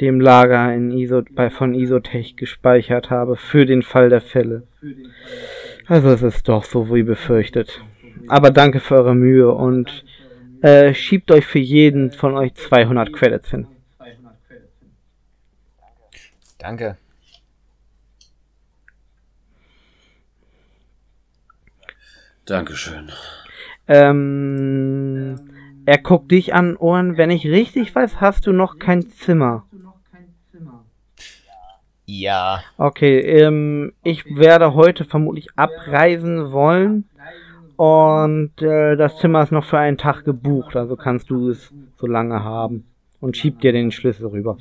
dem 0.01 0.21
Lager 0.21 0.75
in 0.75 0.91
Iso, 0.91 1.23
bei, 1.31 1.49
von 1.49 1.75
Isotech 1.75 2.35
gespeichert 2.35 3.09
habe, 3.09 3.37
für 3.37 3.67
den 3.67 3.85
Fall 3.85 4.09
der 4.09 4.21
Fälle. 4.21 4.65
Also 5.87 6.09
es 6.09 6.23
ist 6.23 6.49
doch 6.49 6.65
so 6.65 6.93
wie 6.93 7.05
befürchtet. 7.05 7.81
Aber 8.27 8.51
danke 8.51 8.81
für 8.81 8.97
eure 8.97 9.15
Mühe 9.15 9.53
und 9.53 10.05
äh, 10.63 10.95
schiebt 10.95 11.31
euch 11.31 11.47
für 11.47 11.59
jeden 11.59 12.13
von 12.13 12.35
euch 12.35 12.55
200 12.55 13.13
Credits 13.13 13.51
hin. 13.51 13.67
Danke. 16.59 16.97
Dankeschön. 22.45 23.11
Ähm, 23.89 25.41
er 25.87 25.99
guckt 25.99 26.31
dich 26.31 26.55
an, 26.55 26.77
Ohren. 26.77 27.17
Wenn 27.17 27.31
ich 27.31 27.47
richtig 27.47 27.95
weiß, 27.95 28.21
hast 28.21 28.47
du 28.47 28.53
noch 28.53 28.79
kein 28.79 29.09
Zimmer. 29.11 29.67
Ja, 32.05 32.63
Okay, 32.77 33.21
ähm, 33.21 33.93
ich 34.03 34.25
werde 34.37 34.75
heute 34.75 35.05
vermutlich 35.05 35.49
abreisen 35.57 36.53
wollen. 36.53 37.09
Und 37.77 38.61
äh, 38.61 38.97
das 38.97 39.19
Zimmer 39.19 39.43
ist 39.43 39.53
noch 39.53 39.65
für 39.65 39.79
einen 39.79 39.99
Tag 39.99 40.25
gebucht, 40.25 40.77
also 40.77 40.97
kannst 40.97 41.31
du 41.31 41.51
es 41.51 41.73
so 41.97 42.07
lange 42.07 42.43
haben. 42.43 42.87
Und 43.21 43.37
schieb 43.37 43.61
dir 43.61 43.73
den 43.73 43.93
Schlüssel 43.93 44.27
rüber. 44.27 44.59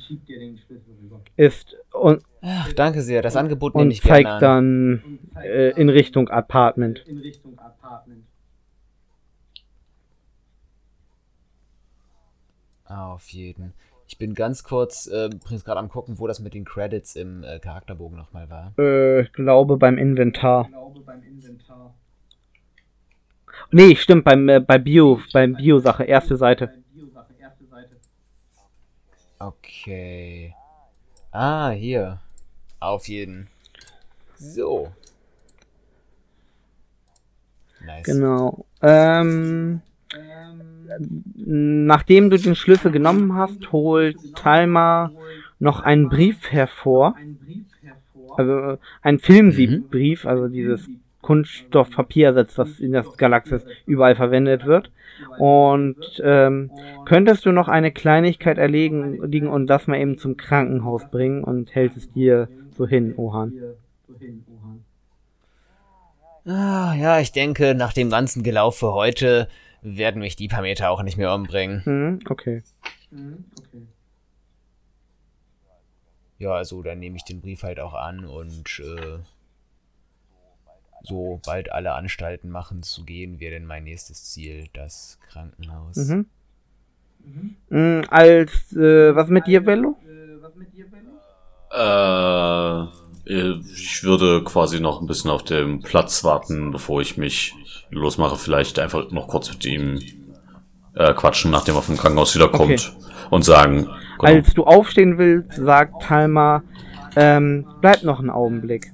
Ist 1.36 1.76
und, 1.92 2.22
Ach, 2.42 2.72
danke 2.72 3.02
sehr. 3.02 3.20
Das 3.20 3.34
Angebot 3.34 3.74
nehme 3.74 3.86
und 3.86 3.90
ich 3.90 4.02
gerne 4.02 4.22
zeigt 4.22 4.30
an. 4.30 4.40
dann 4.40 5.18
äh, 5.42 5.70
in 5.80 5.88
Richtung 5.88 6.28
Apartment. 6.28 7.04
Ah, 12.84 13.12
auf 13.14 13.28
jeden. 13.30 13.72
Ich 14.06 14.18
bin 14.18 14.34
ganz 14.34 14.62
kurz, 14.62 15.06
äh, 15.06 15.26
übrigens 15.26 15.64
gerade 15.64 15.80
am 15.80 15.88
gucken, 15.88 16.18
wo 16.18 16.26
das 16.26 16.40
mit 16.40 16.52
den 16.52 16.64
Credits 16.64 17.16
im 17.16 17.42
äh, 17.44 17.58
Charakterbogen 17.58 18.18
nochmal 18.18 18.50
war. 18.50 18.74
Äh, 18.78 19.22
ich 19.22 19.32
glaube 19.32 19.78
beim 19.78 19.96
Inventar. 19.96 20.68
Nee, 23.70 23.96
stimmt, 23.96 24.24
beim 24.24 24.48
äh, 24.48 24.60
bei 24.60 24.78
Bio, 24.78 25.20
beim 25.32 25.54
Bio-Sache, 25.54 26.04
erste 26.04 26.36
Seite. 26.36 26.72
Okay. 29.38 30.54
Ah, 31.32 31.70
hier. 31.70 32.20
Auf 32.78 33.08
jeden. 33.08 33.48
So. 34.36 34.92
Nice. 37.84 38.04
Genau. 38.04 38.64
Ähm, 38.82 39.80
nachdem 41.34 42.30
du 42.30 42.38
den 42.38 42.54
Schlüssel 42.54 42.92
genommen 42.92 43.34
hast, 43.34 43.72
holt 43.72 44.16
Talma 44.36 45.10
noch 45.58 45.80
einen 45.80 46.08
Brief 46.08 46.50
hervor. 46.50 47.16
Also 48.36 48.52
äh, 48.52 48.78
ein 49.02 49.18
Filmsiebbrief, 49.18 50.26
also 50.26 50.48
dieses 50.48 50.88
Kunststoffpapiersatz, 51.22 52.54
das 52.54 52.80
in 52.80 52.92
der 52.92 53.06
Galaxis 53.16 53.64
überall 53.86 54.16
verwendet 54.16 54.66
wird. 54.66 54.90
Und 55.38 55.96
ähm, 56.22 56.70
könntest 57.04 57.46
du 57.46 57.52
noch 57.52 57.68
eine 57.68 57.92
Kleinigkeit 57.92 58.58
erlegen 58.58 59.22
liegen 59.30 59.48
und 59.48 59.66
das 59.68 59.86
mal 59.86 59.98
eben 59.98 60.18
zum 60.18 60.36
Krankenhaus 60.36 61.08
bringen 61.10 61.44
und 61.44 61.74
hält 61.74 61.96
es 61.96 62.10
dir 62.12 62.48
so 62.76 62.86
hin, 62.86 63.14
Ohan. 63.16 63.52
Ah, 66.44 66.94
ja, 66.94 67.20
ich 67.20 67.30
denke, 67.30 67.74
nach 67.74 67.92
dem 67.92 68.10
ganzen 68.10 68.42
Gelaufe 68.42 68.92
heute 68.92 69.48
werden 69.80 70.20
mich 70.20 70.34
die 70.36 70.48
paar 70.48 70.62
Meter 70.62 70.90
auch 70.90 71.02
nicht 71.02 71.16
mehr 71.16 71.32
umbringen. 71.32 71.84
Hm, 71.84 72.20
okay. 72.28 72.62
Ja, 76.38 76.50
also 76.54 76.82
dann 76.82 76.98
nehme 76.98 77.16
ich 77.16 77.24
den 77.24 77.40
Brief 77.40 77.62
halt 77.62 77.78
auch 77.78 77.94
an 77.94 78.24
und 78.24 78.80
äh, 78.80 79.18
sobald 81.02 81.72
alle 81.72 81.92
Anstalten 81.92 82.50
machen 82.50 82.82
zu 82.82 83.04
gehen, 83.04 83.40
wäre 83.40 83.54
dann 83.54 83.66
mein 83.66 83.84
nächstes 83.84 84.24
Ziel 84.30 84.68
das 84.72 85.18
Krankenhaus. 85.28 85.96
Mhm. 85.96 86.26
Mhm, 87.68 88.04
als, 88.10 88.72
äh, 88.72 89.14
was 89.14 89.28
mit 89.28 89.46
dir, 89.46 89.64
Vello? 89.64 89.96
Äh, 91.72 92.86
ich 93.24 94.02
würde 94.02 94.42
quasi 94.44 94.80
noch 94.80 95.00
ein 95.00 95.06
bisschen 95.06 95.30
auf 95.30 95.44
dem 95.44 95.80
Platz 95.80 96.24
warten, 96.24 96.70
bevor 96.70 97.00
ich 97.00 97.16
mich 97.16 97.54
losmache. 97.90 98.36
Vielleicht 98.36 98.78
einfach 98.78 99.10
noch 99.10 99.28
kurz 99.28 99.50
mit 99.50 99.64
ihm 99.64 100.00
äh, 100.94 101.14
quatschen, 101.14 101.50
nachdem 101.50 101.76
er 101.76 101.82
vom 101.82 101.96
Krankenhaus 101.96 102.34
wiederkommt. 102.34 102.96
Und 103.30 103.44
sagen, 103.44 103.84
genau, 103.84 103.94
Als 104.18 104.52
du 104.52 104.64
aufstehen 104.64 105.16
willst, 105.16 105.54
sagt 105.54 106.02
Talma, 106.02 106.62
ähm, 107.16 107.66
bleib 107.80 108.02
noch 108.02 108.18
einen 108.18 108.28
Augenblick. 108.28 108.91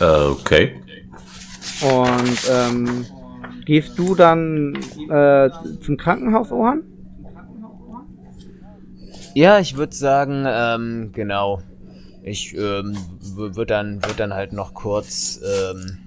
Äh, 0.00 0.04
okay. 0.04 0.80
Und 1.82 2.38
ähm, 2.50 3.06
gehst 3.64 3.98
du 3.98 4.14
dann 4.14 4.76
äh, 5.10 5.50
zum 5.82 5.96
Krankenhaus, 5.96 6.50
Ohan? 6.50 6.82
Ja, 9.34 9.58
ich 9.58 9.76
würde 9.76 9.94
sagen, 9.94 10.44
ähm, 10.46 11.10
genau. 11.12 11.60
Ich 12.22 12.56
ähm, 12.56 12.96
würde 13.20 13.66
dann, 13.66 14.02
würd 14.02 14.18
dann 14.18 14.32
halt 14.32 14.52
noch 14.52 14.72
kurz, 14.72 15.40
ähm, 15.44 15.98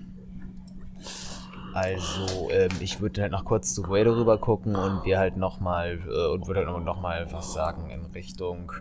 also 1.79 2.49
ähm, 2.51 2.69
ich 2.79 2.99
würde 3.01 3.21
halt 3.21 3.31
noch 3.31 3.45
kurz 3.45 3.73
zu 3.73 3.81
Guido 3.81 4.13
rüber 4.13 4.37
gucken 4.37 4.75
und 4.75 5.05
wir 5.05 5.19
halt 5.19 5.37
nochmal, 5.37 5.99
äh, 6.07 6.33
und 6.33 6.47
würde 6.47 6.65
halt 6.65 6.83
nochmal 6.83 7.27
was 7.31 7.53
sagen 7.53 7.89
in 7.89 8.05
Richtung, 8.13 8.71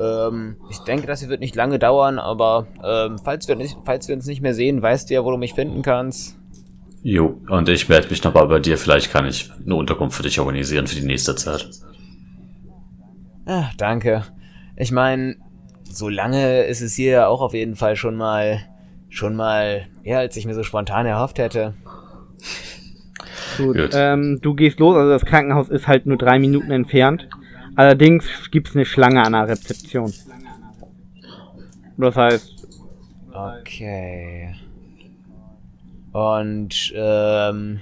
ähm, 0.00 0.56
ich 0.70 0.78
denke, 0.80 1.06
das 1.06 1.20
hier 1.20 1.28
wird 1.28 1.40
nicht 1.40 1.54
lange 1.54 1.78
dauern, 1.78 2.18
aber 2.18 2.66
ähm, 2.82 3.18
falls, 3.18 3.48
wir 3.48 3.56
nicht, 3.56 3.76
falls 3.84 4.08
wir 4.08 4.14
uns 4.14 4.26
nicht 4.26 4.40
mehr 4.40 4.54
sehen, 4.54 4.82
weißt 4.82 5.08
du 5.08 5.14
ja, 5.14 5.24
wo 5.24 5.30
du 5.30 5.36
mich 5.36 5.54
finden 5.54 5.82
kannst. 5.82 6.36
Jo, 7.02 7.38
und 7.48 7.68
ich 7.68 7.88
melde 7.88 8.08
mich 8.08 8.24
nochmal 8.24 8.46
bei 8.46 8.60
dir. 8.60 8.78
Vielleicht 8.78 9.10
kann 9.10 9.26
ich 9.26 9.50
eine 9.64 9.74
Unterkunft 9.74 10.16
für 10.16 10.22
dich 10.22 10.40
organisieren 10.40 10.86
für 10.86 10.94
die 10.96 11.06
nächste 11.06 11.36
Zeit. 11.36 11.68
Ah, 13.44 13.66
danke. 13.76 14.22
Ich 14.76 14.90
meine, 14.90 15.36
so 15.84 16.08
lange 16.08 16.62
ist 16.62 16.80
es 16.80 16.94
hier 16.94 17.10
ja 17.10 17.26
auch 17.26 17.42
auf 17.42 17.52
jeden 17.52 17.76
Fall 17.76 17.96
schon 17.96 18.16
mal, 18.16 18.60
schon 19.10 19.36
mal 19.36 19.86
mehr, 20.02 20.18
als 20.18 20.36
ich 20.36 20.46
mir 20.46 20.54
so 20.54 20.62
spontan 20.62 21.04
erhofft 21.04 21.38
hätte. 21.38 21.74
Gut. 23.56 23.76
Gut. 23.76 23.90
Ähm, 23.94 24.38
du 24.42 24.54
gehst 24.54 24.80
los, 24.80 24.96
also 24.96 25.10
das 25.10 25.24
Krankenhaus 25.24 25.68
ist 25.68 25.86
halt 25.86 26.06
nur 26.06 26.16
drei 26.16 26.38
Minuten 26.38 26.70
entfernt. 26.70 27.28
Allerdings 27.76 28.26
gibt's 28.50 28.74
eine 28.74 28.84
Schlange 28.84 29.22
an 29.24 29.32
der 29.32 29.48
Rezeption. 29.48 30.12
Das 31.96 32.16
heißt, 32.16 32.54
Okay. 33.34 34.54
Und, 36.12 36.92
ähm. 36.94 37.80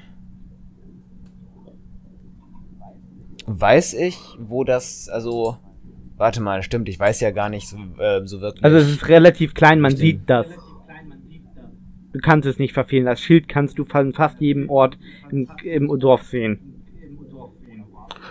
Weiß 3.46 3.92
ich, 3.94 4.16
wo 4.38 4.64
das, 4.64 5.08
also. 5.10 5.58
Warte 6.16 6.40
mal, 6.40 6.62
stimmt, 6.62 6.88
ich 6.88 6.98
weiß 6.98 7.20
ja 7.20 7.32
gar 7.32 7.48
nicht 7.48 7.68
so, 7.68 7.76
äh, 7.98 8.24
so 8.24 8.40
wirklich. 8.40 8.62
also 8.64 8.76
es 8.76 8.88
ist 8.88 9.08
relativ 9.08 9.54
klein, 9.54 9.80
man 9.80 9.96
sieht 9.96 10.20
das. 10.26 10.46
Du 12.12 12.18
kannst 12.20 12.46
es 12.46 12.58
nicht 12.58 12.72
verfehlen. 12.74 13.06
Das 13.06 13.20
Schild 13.20 13.48
kannst 13.48 13.78
du 13.78 13.84
von 13.84 14.12
fast 14.12 14.40
jedem 14.40 14.68
Ort 14.68 14.98
im, 15.30 15.48
im 15.64 15.98
Dorf 15.98 16.22
sehen. 16.24 16.58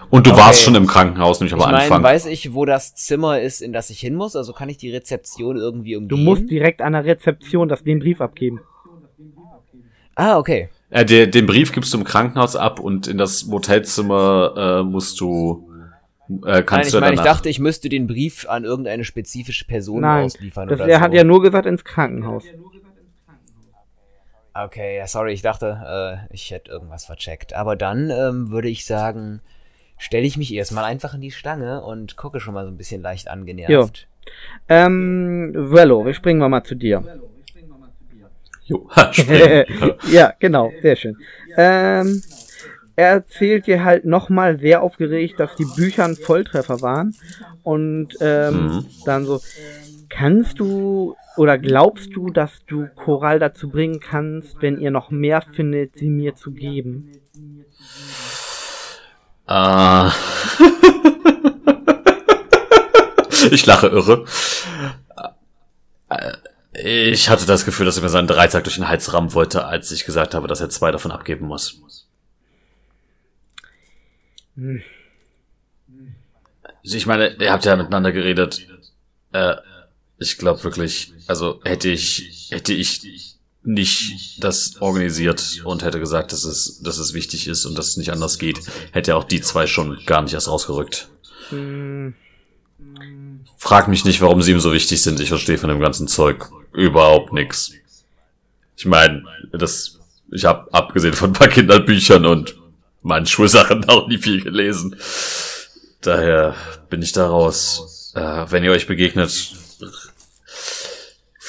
Und 0.09 0.27
du 0.27 0.31
Okay. 0.31 0.39
warst 0.41 0.61
schon 0.63 0.75
im 0.75 0.88
Krankenhaus, 0.88 1.39
nämlich 1.39 1.53
ich 1.55 1.61
am 1.63 1.71
meine, 1.71 1.83
Anfang. 1.83 2.03
weiß 2.03 2.25
ich, 2.27 2.53
wo 2.53 2.65
das 2.65 2.95
Zimmer 2.95 3.39
ist, 3.39 3.61
in 3.61 3.71
das 3.73 3.89
ich 3.89 4.00
hin 4.00 4.15
muss? 4.15 4.35
Also 4.35 4.51
kann 4.53 4.67
ich 4.69 4.77
die 4.77 4.91
Rezeption 4.91 5.55
irgendwie 5.55 5.93
Du 5.93 6.00
umgehen? 6.00 6.23
musst 6.23 6.50
direkt 6.50 6.81
an 6.81 6.93
der 6.93 7.05
Rezeption 7.05 7.69
das, 7.69 7.83
den 7.83 8.00
Brief 8.00 8.19
abgeben. 8.21 8.59
Ah, 10.15 10.38
okay. 10.38 10.69
Äh, 10.89 11.05
der, 11.05 11.27
den 11.27 11.45
Brief 11.45 11.71
gibst 11.71 11.93
du 11.93 11.97
im 11.97 12.03
Krankenhaus 12.03 12.55
ab 12.57 12.79
und 12.81 13.07
in 13.07 13.17
das 13.17 13.45
Motelzimmer 13.45 14.81
äh, 14.81 14.83
musst 14.83 15.19
du. 15.21 15.69
Äh, 16.29 16.33
Nein, 16.45 16.65
kannst 16.65 16.88
ich 16.89 16.93
du 16.93 17.00
meine, 17.00 17.15
ich 17.15 17.21
dachte, 17.21 17.47
ich 17.50 17.59
müsste 17.59 17.88
den 17.89 18.07
Brief 18.07 18.47
an 18.50 18.63
irgendeine 18.65 19.03
spezifische 19.05 19.65
Person 19.65 20.01
Nein, 20.01 20.25
ausliefern 20.25 20.67
das, 20.67 20.79
oder 20.79 20.89
er 20.89 20.97
so. 21.00 21.01
hat 21.05 21.13
ja 21.13 21.23
nur 21.23 21.41
gesagt 21.41 21.65
ins 21.65 21.83
Krankenhaus. 21.85 22.43
Okay, 24.53 24.98
ja, 24.98 25.08
sorry, 25.08 25.31
ich 25.31 25.41
dachte, 25.41 26.27
äh, 26.29 26.34
ich 26.34 26.51
hätte 26.51 26.72
irgendwas 26.72 27.05
vercheckt. 27.05 27.53
Aber 27.53 27.75
dann 27.75 28.10
ähm, 28.10 28.51
würde 28.51 28.67
ich 28.67 28.86
sagen, 28.86 29.41
stelle 29.98 30.25
ich 30.25 30.38
mich 30.38 30.53
erstmal 30.53 30.84
einfach 30.84 31.13
in 31.13 31.22
die 31.22 31.31
Stange 31.31 31.81
und 31.81 32.17
gucke 32.17 32.39
schon 32.39 32.53
mal 32.53 32.65
so 32.65 32.72
ein 32.72 32.77
bisschen 32.77 33.01
leicht 33.01 33.29
angenervt. 33.29 34.08
Ähm, 34.67 35.53
Vello, 35.55 36.05
wir 36.05 36.13
springen 36.13 36.39
wir 36.39 36.50
mal 36.50 36.63
zu 36.63 36.75
dir. 36.75 37.03
Jo, 38.65 38.89
ja, 40.12 40.34
genau, 40.38 40.72
sehr 40.81 40.96
schön. 40.96 41.17
Ähm, 41.55 42.22
er 42.96 43.08
erzählt 43.08 43.67
dir 43.67 43.84
halt 43.84 44.05
nochmal 44.05 44.60
sehr 44.60 44.84
aufgeregt, 44.84 45.39
dass 45.39 45.55
die 45.55 45.65
Bücher 45.65 46.05
ein 46.05 46.15
Volltreffer 46.15 46.81
waren. 46.81 47.15
Und 47.63 48.17
ähm, 48.20 48.67
mhm. 48.67 48.86
dann 49.05 49.25
so, 49.25 49.39
kannst 50.10 50.60
du 50.60 51.15
oder 51.38 51.57
glaubst 51.57 52.15
du, 52.15 52.29
dass 52.29 52.65
du 52.65 52.88
Choral 52.95 53.39
dazu 53.39 53.69
bringen 53.69 54.00
kannst, 54.00 54.61
wenn 54.61 54.79
ihr 54.79 54.91
noch 54.91 55.11
mehr 55.11 55.41
findet, 55.41 55.97
sie 55.97 56.09
mir 56.09 56.35
zu 56.35 56.51
geben? 56.51 57.11
Ah. 59.47 60.13
ich 63.51 63.65
lache 63.65 63.88
irre. 63.88 64.25
Ich 66.73 67.29
hatte 67.29 67.45
das 67.45 67.65
Gefühl, 67.65 67.85
dass 67.85 67.97
er 67.97 68.03
mir 68.03 68.09
seinen 68.09 68.27
Dreizack 68.27 68.63
durch 68.63 68.75
den 68.75 68.88
Hals 68.88 69.13
rammen 69.13 69.33
wollte, 69.33 69.65
als 69.65 69.91
ich 69.91 70.05
gesagt 70.05 70.33
habe, 70.33 70.47
dass 70.47 70.61
er 70.61 70.69
zwei 70.69 70.91
davon 70.91 71.11
abgeben 71.11 71.47
muss. 71.47 71.81
Hm. 74.55 74.81
Ich 76.83 77.05
meine, 77.05 77.35
ihr 77.35 77.51
habt 77.51 77.65
ja 77.65 77.75
miteinander 77.75 78.11
geredet. 78.11 78.67
Äh, 79.33 79.55
ich 80.21 80.37
glaube 80.37 80.63
wirklich, 80.63 81.13
also 81.25 81.59
hätte 81.63 81.89
ich, 81.89 82.49
hätte 82.51 82.73
ich 82.73 83.01
nicht 83.63 84.43
das 84.43 84.79
organisiert 84.79 85.61
und 85.63 85.83
hätte 85.83 85.99
gesagt, 85.99 86.31
dass 86.31 86.43
es, 86.43 86.79
dass 86.81 86.99
es 86.99 87.13
wichtig 87.13 87.47
ist 87.47 87.65
und 87.65 87.75
dass 87.77 87.89
es 87.89 87.97
nicht 87.97 88.11
anders 88.11 88.37
geht, 88.37 88.59
hätte 88.91 89.15
auch 89.15 89.23
die 89.23 89.41
zwei 89.41 89.65
schon 89.65 89.99
gar 90.05 90.21
nicht 90.21 90.33
erst 90.33 90.47
rausgerückt. 90.47 91.09
Frag 93.57 93.87
mich 93.87 94.05
nicht, 94.05 94.21
warum 94.21 94.41
sie 94.43 94.51
ihm 94.51 94.59
so 94.59 94.73
wichtig 94.73 95.01
sind. 95.01 95.19
Ich 95.19 95.29
verstehe 95.29 95.57
von 95.57 95.69
dem 95.69 95.79
ganzen 95.79 96.07
Zeug 96.07 96.49
überhaupt 96.71 97.33
nix. 97.33 97.71
Ich 98.77 98.85
meine, 98.85 99.23
das, 99.51 99.99
ich 100.31 100.45
habe 100.45 100.71
abgesehen 100.71 101.13
von 101.13 101.31
ein 101.31 101.33
paar 101.33 101.47
Kinderbüchern 101.47 102.25
und 102.27 102.55
meinen 103.01 103.25
Schulsachen 103.25 103.89
auch 103.89 104.07
nie 104.07 104.19
viel 104.19 104.41
gelesen. 104.43 104.95
Daher 106.01 106.55
bin 106.89 107.01
ich 107.01 107.11
da 107.11 107.27
raus. 107.27 108.11
Äh, 108.15 108.45
wenn 108.49 108.63
ihr 108.63 108.71
euch 108.71 108.87
begegnet, 108.87 109.31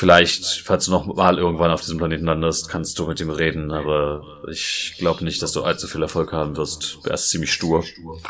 vielleicht, 0.03 0.45
falls 0.65 0.87
du 0.87 0.91
noch 0.91 1.07
mal 1.07 1.39
irgendwann 1.39 1.71
auf 1.71 1.81
diesem 1.81 1.99
Planeten 1.99 2.25
landest, 2.25 2.69
kannst 2.69 2.99
du 2.99 3.07
mit 3.07 3.21
ihm 3.21 3.31
reden, 3.31 3.71
aber 3.71 4.43
ich 4.51 4.97
glaube 4.99 5.23
nicht, 5.23 5.41
dass 5.41 5.53
du 5.53 5.63
allzu 5.63 5.87
viel 5.87 6.03
Erfolg 6.03 6.33
haben 6.33 6.57
wirst. 6.57 6.99
Er 7.05 7.15
ist 7.15 7.31
ziemlich 7.31 7.53
stur. 7.53 7.85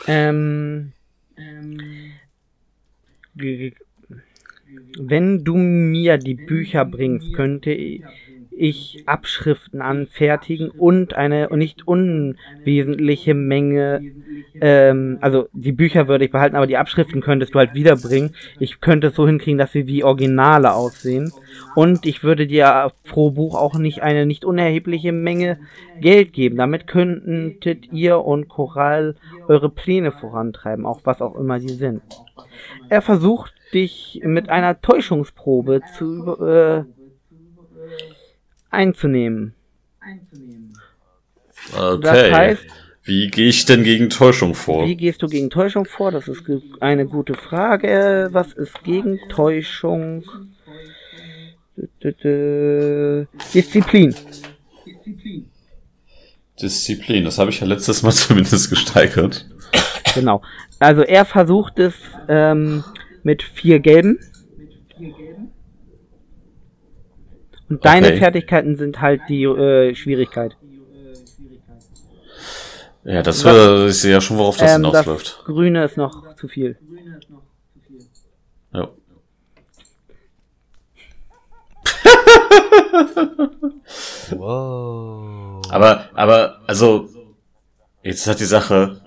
Ähm, 0.07 0.93
ähm, 1.39 2.13
wenn 4.99 5.45
du 5.45 5.57
mir 5.57 6.19
die 6.19 6.35
Bücher 6.35 6.85
bringst, 6.85 7.33
könnte 7.33 7.71
ich 8.57 9.03
Abschriften 9.07 9.81
anfertigen 9.81 10.71
und 10.71 11.15
eine 11.15 11.49
nicht 11.57 11.87
unwesentliche 11.87 13.35
Menge, 13.35 14.03
ähm, 14.61 15.19
also 15.21 15.49
die 15.53 15.73
Bücher 15.73 16.09
würde 16.09 16.25
ich 16.25 16.31
behalten, 16.31 16.57
aber 16.57 16.67
die 16.67 16.77
Abschriften 16.77 17.21
könntest 17.21 17.55
du 17.55 17.59
halt 17.59 17.75
wiederbringen. 17.75 18.35
Ich 18.59 18.81
könnte 18.81 19.09
es 19.09 19.15
so 19.15 19.27
hinkriegen, 19.27 19.59
dass 19.59 19.73
sie 19.73 19.87
wie 19.87 20.05
Originale 20.05 20.75
aussehen. 20.75 21.33
Und 21.75 22.07
ich 22.07 22.23
würde 22.23 22.47
dir 22.47 22.93
pro 23.09 23.31
Buch 23.31 23.55
auch 23.55 23.79
nicht 23.79 24.03
eine 24.03 24.27
nicht 24.27 24.45
unerhebliche 24.45 25.13
Menge 25.13 25.59
Geld 26.01 26.33
geben. 26.33 26.57
Damit 26.57 26.87
könntet 26.87 27.93
ihr 27.93 28.21
und 28.25 28.49
Choral 28.49 29.17
eure 29.49 29.71
Pläne 29.71 30.13
vorantreiben, 30.13 30.87
auch 30.87 31.01
was 31.05 31.23
auch 31.23 31.37
immer 31.37 31.59
die 31.59 31.69
sind. 31.69 32.03
Er 32.89 33.03
versucht 33.03 33.55
dich 33.73 34.21
mit 34.25 34.51
einer 34.51 34.81
Täuschungsprobe 34.81 35.81
zu 35.97 36.37
äh, 36.45 36.85
einzunehmen. 38.73 39.55
Okay. 41.77 42.01
Das 42.01 42.33
heißt, 42.33 42.67
wie 43.05 43.29
gehe 43.29 43.49
ich 43.49 43.65
denn 43.65 43.83
gegen 43.83 44.11
Täuschung 44.11 44.55
vor? 44.55 44.87
Wie 44.87 44.97
gehst 44.97 45.23
du 45.23 45.27
gegen 45.27 45.51
Täuschung 45.51 45.87
vor? 45.87 46.13
Das 46.13 46.29
ist 46.29 46.45
eine 46.81 47.07
gute 47.07 47.35
Frage. 47.35 48.29
Was 48.33 48.53
ist 48.53 48.83
gegen 48.85 49.19
Täuschung? 49.29 50.25
Disziplin. 53.55 54.15
Disziplin, 56.61 57.25
das 57.25 57.39
habe 57.39 57.51
ich 57.51 57.61
ja 57.61 57.67
letztes 57.67 58.03
Mal 58.03 58.13
zumindest 58.13 58.71
gesteigert. 58.71 59.49
Genau. 60.15 60.43
Also 60.79 61.03
er 61.03 61.25
versucht 61.25 61.79
es 61.79 61.95
ähm, 62.29 62.85
mit 63.23 63.43
vier 63.43 63.81
gelben. 63.81 64.19
Und 67.73 67.85
deine 67.87 68.09
okay. 68.09 68.19
Fertigkeiten 68.19 68.77
sind 68.77 69.01
halt 69.01 69.23
die 69.31 69.45
äh, 69.45 69.95
Schwierigkeit. 69.95 70.59
Ja, 73.03 73.23
das 73.23 73.43
war, 73.47 73.87
ich 73.87 73.99
sehe 73.99 74.13
ja 74.13 74.21
schon, 74.21 74.37
worauf 74.37 74.59
das 74.59 74.73
ähm, 74.73 74.85
hinausläuft. 74.85 75.39
Das 75.39 75.45
Grüne 75.47 75.83
ist 75.83 75.97
noch 75.97 76.37
zu 76.37 76.49
viel. 76.49 76.77
Ja. 78.75 78.91
wow. 84.37 85.63
Aber, 85.71 86.11
aber, 86.13 86.61
also, 86.67 87.09
jetzt 88.03 88.27
hat 88.27 88.39
die 88.39 88.45
Sache, 88.45 89.01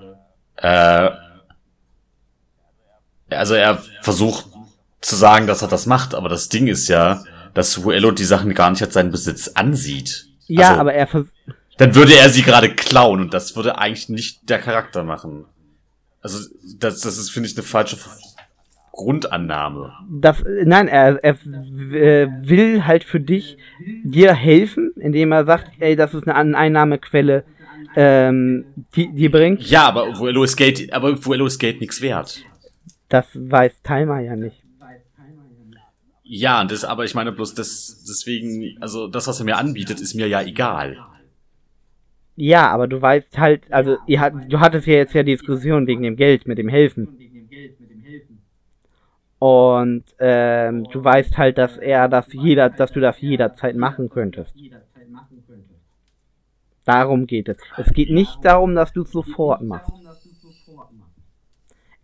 äh, 0.56 1.12
also 3.30 3.54
er 3.54 3.78
versucht 4.02 4.48
zu 5.02 5.16
sagen, 5.16 5.46
dass 5.46 5.62
er 5.62 5.68
das 5.68 5.86
macht, 5.86 6.16
aber 6.16 6.30
das 6.30 6.50
Ding 6.50 6.66
ist 6.66 6.88
ja, 6.88 7.24
dass 7.56 7.84
Ruello 7.84 8.12
die 8.12 8.26
Sachen 8.26 8.54
gar 8.54 8.70
nicht 8.70 8.84
als 8.84 8.94
seinen 8.94 9.12
Besitz 9.12 9.48
ansieht. 9.56 10.28
Ja, 10.48 10.70
also, 10.70 10.82
aber 10.82 10.94
er 10.94 11.08
dann 11.78 11.96
würde 11.96 12.14
er 12.14 12.30
sie 12.30 12.44
gerade 12.44 12.70
klauen 12.70 13.20
und 13.20 13.34
das 13.34 13.56
würde 13.56 13.78
eigentlich 13.78 14.10
nicht 14.10 14.50
der 14.50 14.60
Charakter 14.60 15.04
machen. 15.04 15.46
Also 16.22 16.48
das, 16.80 17.02
das 17.02 17.18
ist 17.18 17.32
finde 17.32 17.50
ich 17.50 17.58
eine 17.58 17.66
falsche 17.66 17.98
Grundannahme. 18.92 19.94
Das, 20.10 20.44
nein, 20.64 20.88
er, 20.88 21.22
er 21.24 21.34
äh, 21.34 22.28
will 22.42 22.86
halt 22.86 23.04
für 23.04 23.20
dich 23.20 23.58
dir 24.04 24.34
helfen, 24.34 24.94
indem 24.98 25.32
er 25.32 25.46
sagt, 25.46 25.72
ey, 25.80 25.96
das 25.96 26.14
ist 26.14 26.28
eine 26.28 26.58
Einnahmequelle, 26.58 27.44
ähm, 27.96 28.66
die, 28.96 29.14
die 29.14 29.30
bringt. 29.30 29.62
Ja, 29.70 29.88
aber 29.88 30.18
Vuelo 30.18 30.44
ist 30.44 30.56
Geld, 30.56 30.92
aber 30.94 31.24
Vuelo 31.26 31.46
ist 31.46 31.60
Geld 31.60 31.82
nichts 31.82 32.02
wert. 32.02 32.42
Das 33.10 33.26
weiß 33.34 33.82
Timer 33.84 34.22
ja 34.22 34.36
nicht. 34.36 34.65
Ja, 36.28 36.66
das, 36.66 36.84
aber 36.84 37.06
ich 37.06 37.14
meine 37.14 37.32
bloß, 37.32 37.54
das, 37.54 38.04
deswegen, 38.08 38.82
also 38.82 39.08
das, 39.08 39.28
was 39.28 39.40
er 39.40 39.46
mir 39.46 39.58
anbietet, 39.58 40.02
ist 40.02 40.16
mir 40.16 40.28
ja 40.28 40.42
egal. 40.42 40.98
Ja, 42.36 42.72
aber 42.72 42.88
du 42.88 43.00
weißt 43.00 43.38
halt, 43.38 43.72
also 43.72 43.98
ihr 44.08 44.20
hat, 44.20 44.34
du 44.50 44.60
hattest 44.60 44.88
ja 44.88 44.96
jetzt 44.96 45.14
ja 45.14 45.22
Diskussion 45.22 45.86
wegen 45.86 46.02
dem 46.02 46.16
Geld 46.16 46.48
mit 46.48 46.58
dem 46.58 46.68
Helfen. 46.68 47.08
Und 49.38 50.04
ähm, 50.18 50.86
du 50.86 51.04
weißt 51.04 51.38
halt, 51.38 51.60
dass 51.60 51.78
er 51.78 52.10
das 52.10 52.34
jeder, 52.34 52.72
dass 52.72 52.92
du 52.92 53.00
das 53.00 53.22
jederzeit 53.22 53.76
machen 53.76 54.10
könntest. 54.10 54.56
Darum 56.86 57.28
geht 57.28 57.50
es. 57.50 57.58
Es 57.78 57.94
geht 57.94 58.10
nicht 58.10 58.44
darum, 58.44 58.74
dass 58.74 58.92
du 58.94 59.04
es 59.04 59.12
sofort 59.12 59.62
machst 59.62 60.05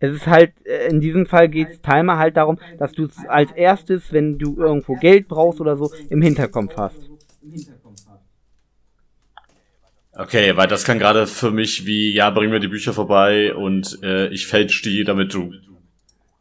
es 0.02 0.16
ist 0.16 0.26
halt, 0.26 0.52
äh, 0.64 0.88
in 0.88 1.00
diesem 1.00 1.26
Fall 1.26 1.48
geht 1.48 1.68
es 1.68 1.80
Timer 1.80 2.18
halt 2.18 2.36
darum, 2.36 2.58
dass 2.78 2.92
du 2.92 3.04
es 3.04 3.16
als 3.28 3.52
erstes, 3.52 4.12
wenn 4.12 4.36
du 4.36 4.56
irgendwo 4.56 4.94
Geld 4.96 5.28
brauchst 5.28 5.60
oder 5.60 5.76
so, 5.76 5.90
im 6.10 6.20
Hinterkopf 6.20 6.76
hast. 6.76 7.10
Okay, 10.14 10.56
weil 10.56 10.66
das 10.66 10.84
kann 10.84 10.98
gerade 10.98 11.26
für 11.26 11.52
mich 11.52 11.86
wie, 11.86 12.12
ja, 12.12 12.30
bring 12.30 12.50
mir 12.50 12.60
die 12.60 12.68
Bücher 12.68 12.92
vorbei 12.92 13.54
und 13.54 13.98
äh, 14.02 14.28
ich 14.28 14.46
fälsch 14.46 14.82
die, 14.82 15.04
damit 15.04 15.32
du 15.32 15.52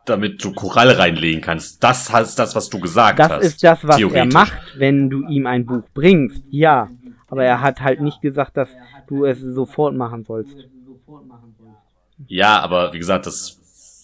damit 0.06 0.44
du 0.44 0.52
Korall 0.52 0.90
reinlegen 0.90 1.42
kannst. 1.42 1.84
Das 1.84 2.12
heißt 2.12 2.38
das, 2.40 2.56
was 2.56 2.70
du 2.70 2.80
gesagt 2.80 3.20
das 3.20 3.30
hast. 3.30 3.38
Das 3.38 3.48
ist 3.48 3.64
das, 3.64 3.88
was 3.88 4.00
er 4.00 4.26
macht, 4.26 4.80
wenn 4.80 5.12
du 5.12 5.28
ihm 5.28 5.46
ein 5.46 5.66
Buch 5.66 5.84
bringst. 5.94 6.44
Ja. 6.50 6.90
Aber 7.28 7.46
er 7.46 7.62
hat 7.62 7.82
halt 7.82 8.02
nicht 8.02 8.20
gesagt, 8.22 8.58
dass 8.58 8.70
du 9.08 9.26
es 9.26 9.40
sofort 9.40 9.96
machen 9.96 10.26
sollst. 10.26 10.68
Ja, 12.28 12.60
aber 12.60 12.94
wie 12.94 13.00
gesagt, 13.00 13.26
das 13.26 13.62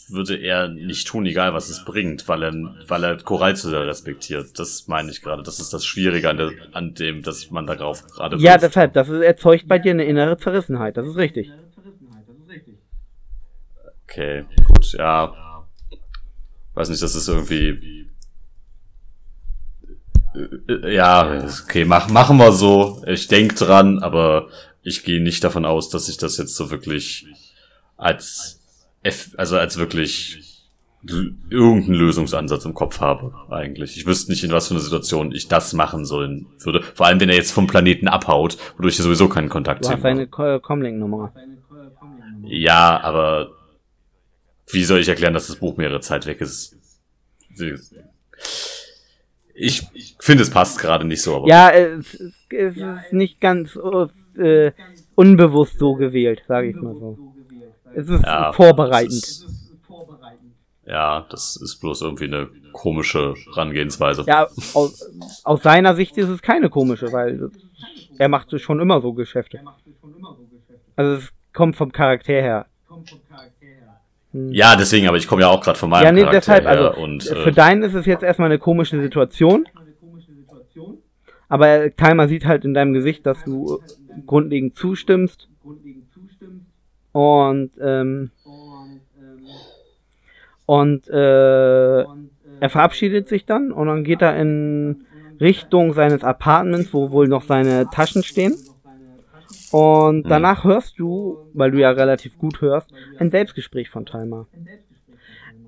würde 0.09 0.35
er 0.37 0.69
nicht 0.69 1.07
tun, 1.07 1.25
egal 1.25 1.53
was 1.53 1.69
es 1.69 1.83
bringt, 1.83 2.27
weil 2.27 2.43
er, 2.43 2.53
weil 2.87 3.03
er 3.03 3.17
Choral 3.17 3.55
zu 3.55 3.69
sehr 3.69 3.85
respektiert. 3.85 4.57
Das 4.57 4.87
meine 4.87 5.11
ich 5.11 5.21
gerade. 5.21 5.43
Das 5.43 5.59
ist 5.59 5.73
das 5.73 5.85
Schwierige 5.85 6.29
an, 6.29 6.37
der, 6.37 6.51
an 6.71 6.93
dem, 6.93 7.23
dass 7.23 7.51
man 7.51 7.67
darauf 7.67 8.05
gerade. 8.07 8.37
Ja, 8.37 8.57
deshalb, 8.57 8.93
das 8.93 9.09
erzeugt 9.09 9.67
bei 9.67 9.79
dir 9.79 9.91
eine 9.91 10.05
innere 10.05 10.37
Zerrissenheit. 10.37 10.97
Das 10.97 11.07
ist 11.07 11.17
richtig. 11.17 11.51
Okay, 14.03 14.45
gut, 14.65 14.93
ja. 14.93 15.33
Weiß 16.73 16.89
nicht, 16.89 17.01
das 17.01 17.15
ist 17.15 17.27
irgendwie. 17.27 18.07
Äh, 20.69 20.95
ja, 20.95 21.45
okay, 21.63 21.83
mach, 21.83 22.09
machen 22.09 22.37
wir 22.37 22.51
so. 22.51 23.03
Ich 23.05 23.27
denk 23.27 23.55
dran, 23.55 23.99
aber 23.99 24.47
ich 24.81 25.03
gehe 25.03 25.21
nicht 25.21 25.43
davon 25.43 25.65
aus, 25.65 25.89
dass 25.89 26.07
ich 26.07 26.17
das 26.17 26.37
jetzt 26.37 26.55
so 26.55 26.71
wirklich 26.71 27.27
als, 27.97 28.61
also 29.35 29.57
als 29.57 29.77
wirklich 29.77 30.43
irgendeinen 31.49 31.93
Lösungsansatz 31.93 32.65
im 32.65 32.73
Kopf 32.73 32.99
habe, 32.99 33.33
eigentlich. 33.49 33.97
Ich 33.97 34.05
wüsste 34.05 34.31
nicht, 34.31 34.43
in 34.43 34.51
was 34.51 34.67
für 34.67 34.73
einer 34.73 34.81
Situation 34.81 35.31
ich 35.31 35.47
das 35.47 35.73
machen 35.73 36.05
sollen 36.05 36.47
würde. 36.59 36.81
Vor 36.81 37.05
allem, 37.05 37.19
wenn 37.19 37.29
er 37.29 37.35
jetzt 37.35 37.51
vom 37.51 37.67
Planeten 37.67 38.07
abhaut, 38.07 38.57
wodurch 38.77 38.97
ich 38.97 39.03
sowieso 39.03 39.29
keinen 39.29 39.49
Kontakt 39.49 39.85
habe. 39.87 40.01
Du 40.01 40.03
hast 40.03 40.39
eine 40.39 40.59
Comlink-Nummer. 40.59 41.33
Ja, 42.43 42.99
aber 43.01 43.51
wie 44.69 44.83
soll 44.83 44.99
ich 44.99 45.07
erklären, 45.07 45.33
dass 45.33 45.47
das 45.47 45.57
Buch 45.57 45.77
mehrere 45.77 46.01
Zeit 46.01 46.25
weg 46.25 46.41
ist? 46.41 46.75
Ich 49.53 49.87
finde, 50.19 50.43
es 50.43 50.49
passt 50.49 50.79
gerade 50.79 51.05
nicht 51.05 51.21
so. 51.21 51.37
Aber 51.37 51.47
ja, 51.47 51.69
es, 51.69 52.13
es 52.49 52.75
ist 52.75 53.11
nicht 53.11 53.39
ganz 53.39 53.77
äh, 54.37 54.71
unbewusst 55.15 55.79
so 55.79 55.95
gewählt, 55.95 56.43
sage 56.47 56.69
ich 56.69 56.75
mal 56.75 56.95
so. 56.95 57.33
Es 57.95 58.09
ist 58.09 58.23
ja, 58.23 58.53
vorbereitend. 58.53 59.13
Es 59.13 59.43
ist, 59.43 59.45
ja, 60.85 61.25
das 61.29 61.57
ist 61.57 61.77
bloß 61.77 62.01
irgendwie 62.01 62.25
eine 62.25 62.47
komische 62.71 63.33
Herangehensweise. 63.53 64.23
Ja, 64.27 64.47
aus, 64.73 65.11
aus 65.43 65.63
seiner 65.63 65.95
Sicht 65.95 66.17
ist 66.17 66.29
es 66.29 66.41
keine 66.41 66.69
komische, 66.69 67.11
weil 67.11 67.51
er 68.17 68.29
macht 68.29 68.59
schon 68.59 68.79
immer 68.79 69.01
so 69.01 69.13
Geschäfte. 69.13 69.61
Also 70.95 71.13
es 71.13 71.33
kommt 71.53 71.75
vom 71.75 71.91
Charakter 71.91 72.33
her. 72.33 72.67
Hm. 74.31 74.51
Ja, 74.51 74.75
deswegen, 74.75 75.07
aber 75.07 75.17
ich 75.17 75.27
komme 75.27 75.41
ja 75.41 75.49
auch 75.49 75.61
gerade 75.61 75.77
von 75.77 75.89
meinem 75.89 76.03
ja, 76.03 76.11
nee, 76.11 76.21
Charakter 76.21 76.39
deshalb, 76.39 76.63
her. 76.65 76.71
Also, 76.71 77.01
und, 77.01 77.23
für 77.23 77.49
äh, 77.49 77.51
deinen 77.51 77.83
ist 77.83 77.93
es 77.93 78.05
jetzt 78.05 78.23
erstmal 78.23 78.49
eine 78.49 78.59
komische 78.59 79.01
Situation. 79.01 79.65
Aber 81.49 81.95
Timer 81.95 82.27
sieht 82.27 82.45
halt 82.45 82.65
in 82.65 82.73
deinem 82.73 82.93
Gesicht, 82.93 83.25
dass 83.25 83.43
du 83.45 83.81
grundlegend 84.25 84.77
zustimmst. 84.77 85.47
Und, 87.17 87.71
ähm, 87.81 88.29
und, 90.67 91.07
äh, 91.09 92.01
er 92.59 92.69
verabschiedet 92.69 93.27
sich 93.27 93.47
dann 93.47 93.71
und 93.71 93.87
dann 93.87 94.03
geht 94.03 94.21
er 94.21 94.39
in 94.39 95.07
Richtung 95.41 95.93
seines 95.93 96.23
Apartments, 96.23 96.93
wo 96.93 97.09
wohl 97.09 97.27
noch 97.27 97.41
seine 97.41 97.89
Taschen 97.89 98.21
stehen. 98.21 98.55
Und 99.71 100.25
mhm. 100.25 100.29
danach 100.29 100.63
hörst 100.63 100.99
du, 100.99 101.39
weil 101.53 101.71
du 101.71 101.79
ja 101.79 101.89
relativ 101.89 102.37
gut 102.37 102.61
hörst, 102.61 102.93
ein 103.17 103.31
Selbstgespräch 103.31 103.89
von 103.89 104.05
Timer. 104.05 104.45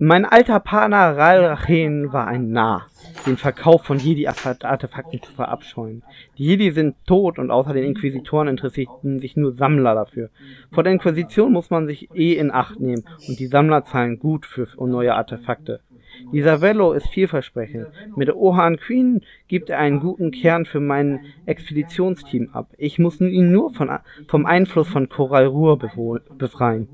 Mein 0.01 0.23
alter 0.23 0.61
Partner 0.61 1.17
Ral 1.17 1.43
Rachen 1.43 2.13
war 2.13 2.25
ein 2.25 2.51
Narr, 2.51 2.87
den 3.25 3.35
Verkauf 3.35 3.83
von 3.83 3.99
Jedi-Artefakten 3.99 5.21
zu 5.21 5.33
verabscheuen. 5.33 6.03
Die 6.37 6.45
Jedi 6.45 6.71
sind 6.71 6.95
tot 7.05 7.37
und 7.37 7.51
außer 7.51 7.73
den 7.73 7.83
Inquisitoren 7.83 8.47
interessierten 8.47 9.19
sich 9.19 9.35
nur 9.35 9.51
Sammler 9.51 9.95
dafür. 9.95 10.29
Vor 10.71 10.83
der 10.83 10.93
Inquisition 10.93 11.51
muss 11.51 11.69
man 11.69 11.85
sich 11.85 12.07
eh 12.15 12.35
in 12.35 12.49
Acht 12.49 12.79
nehmen 12.79 13.03
und 13.27 13.39
die 13.39 13.47
Sammler 13.47 13.83
zahlen 13.83 14.19
gut 14.19 14.45
für 14.45 14.69
neue 14.79 15.15
Artefakte. 15.15 15.81
Dieser 16.31 16.61
Velo 16.61 16.93
ist 16.93 17.09
vielversprechend. 17.09 17.87
Mit 18.15 18.33
Ohan 18.33 18.77
Queen 18.77 19.21
gibt 19.49 19.69
er 19.69 19.79
einen 19.79 19.99
guten 19.99 20.31
Kern 20.31 20.63
für 20.63 20.79
mein 20.79 21.25
Expeditionsteam 21.45 22.51
ab. 22.53 22.69
Ich 22.77 22.99
muss 22.99 23.19
ihn 23.19 23.51
nur 23.51 23.73
von, 23.73 23.91
vom 24.29 24.45
Einfluss 24.45 24.87
von 24.87 25.09
Coral 25.09 25.47
Ruhr 25.47 25.77
befreien. 25.77 26.87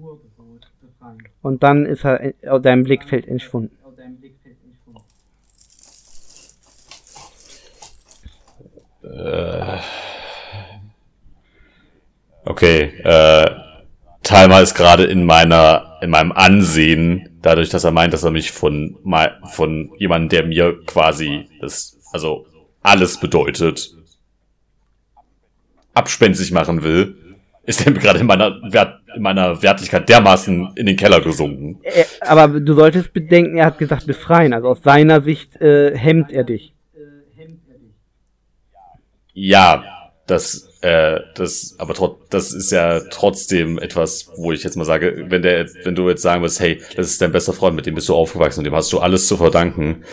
Und 1.41 1.63
dann 1.63 1.85
ist 1.85 2.05
er 2.05 2.33
aus 2.47 2.61
deinem 2.61 2.83
Blickfeld 2.83 3.27
entschwunden. 3.27 3.77
Äh, 9.03 9.77
okay, 12.43 12.81
äh, 13.03 13.49
Talma 14.23 14.59
ist 14.59 14.73
gerade 14.73 15.03
in 15.03 15.25
meiner, 15.25 15.99
in 16.01 16.09
meinem 16.09 16.31
Ansehen 16.31 17.37
dadurch, 17.41 17.69
dass 17.69 17.83
er 17.83 17.91
meint, 17.91 18.13
dass 18.13 18.23
er 18.23 18.31
mich 18.31 18.51
von, 18.51 18.97
von 19.51 19.91
jemandem, 19.97 20.29
der 20.29 20.45
mir 20.47 20.83
quasi 20.85 21.47
das, 21.61 21.99
also 22.11 22.47
alles 22.81 23.19
bedeutet, 23.19 23.95
abspenstig 25.93 26.51
machen 26.51 26.83
will, 26.83 27.15
ist 27.65 27.85
er 27.85 27.93
gerade 27.93 28.19
in 28.19 28.25
meiner, 28.25 28.59
Wert, 28.71 29.01
in 29.15 29.21
meiner 29.21 29.61
Wertigkeit 29.61 30.07
dermaßen 30.07 30.73
in 30.75 30.85
den 30.85 30.95
Keller 30.95 31.21
gesunken. 31.21 31.79
Äh, 31.83 32.03
aber 32.21 32.59
du 32.59 32.73
solltest 32.73 33.13
bedenken, 33.13 33.57
er 33.57 33.67
hat 33.67 33.77
gesagt 33.77 34.07
befreien. 34.07 34.53
Also 34.53 34.69
aus 34.69 34.83
seiner 34.83 35.21
Sicht 35.21 35.59
äh, 35.61 35.97
hemmt 35.97 36.31
er 36.31 36.43
dich. 36.43 36.73
Ja, 39.33 39.83
das 40.27 40.69
äh, 40.85 41.21
das, 41.33 41.73
aber 41.79 41.95
trot, 41.95 42.19
das 42.29 42.53
ist 42.53 42.71
ja 42.71 42.99
trotzdem 43.09 43.79
etwas, 43.79 44.29
wo 44.35 44.51
ich 44.51 44.63
jetzt 44.63 44.77
mal 44.77 44.85
sage, 44.85 45.25
wenn 45.29 45.41
der, 45.41 45.67
wenn 45.83 45.95
du 45.95 46.07
jetzt 46.07 46.21
sagen 46.21 46.43
wirst, 46.43 46.59
hey, 46.59 46.79
das 46.95 47.07
ist 47.07 47.19
dein 47.19 47.31
bester 47.31 47.53
Freund, 47.53 47.75
mit 47.75 47.87
dem 47.87 47.95
bist 47.95 48.07
du 48.07 48.13
aufgewachsen 48.13 48.59
und 48.59 48.65
dem 48.65 48.75
hast 48.75 48.93
du 48.93 48.99
alles 48.99 49.27
zu 49.27 49.35
verdanken, 49.35 50.03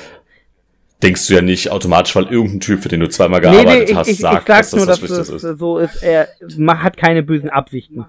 denkst 1.02 1.26
du 1.26 1.34
ja 1.34 1.42
nicht 1.42 1.70
automatisch, 1.70 2.14
weil 2.14 2.26
irgendein 2.26 2.60
Typ, 2.60 2.82
für 2.82 2.88
den 2.88 3.00
du 3.00 3.08
zweimal 3.08 3.40
gearbeitet 3.40 3.68
nee, 3.68 3.78
nee, 3.78 3.90
ich, 3.90 3.94
hast, 3.96 4.08
ich, 4.08 4.18
sagt, 4.18 4.48
ich 4.48 4.54
dass 4.54 4.70
das 4.70 4.78
nur, 4.78 4.86
das 4.86 5.00
dass 5.00 5.28
es 5.28 5.44
ist. 5.44 5.58
so 5.58 5.78
ist. 5.78 6.02
Er 6.02 6.28
hat 6.68 6.96
keine 6.96 7.22
bösen 7.22 7.50
Absichten. 7.50 8.04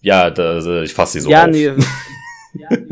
Ja, 0.00 0.30
das, 0.30 0.66
ich 0.66 0.92
fasse 0.92 1.12
sie 1.12 1.20
so 1.20 1.30
ja, 1.30 1.44
auf. 1.44 1.50
Nee, 1.50 1.64
ja, 2.54 2.68
nee. 2.70 2.86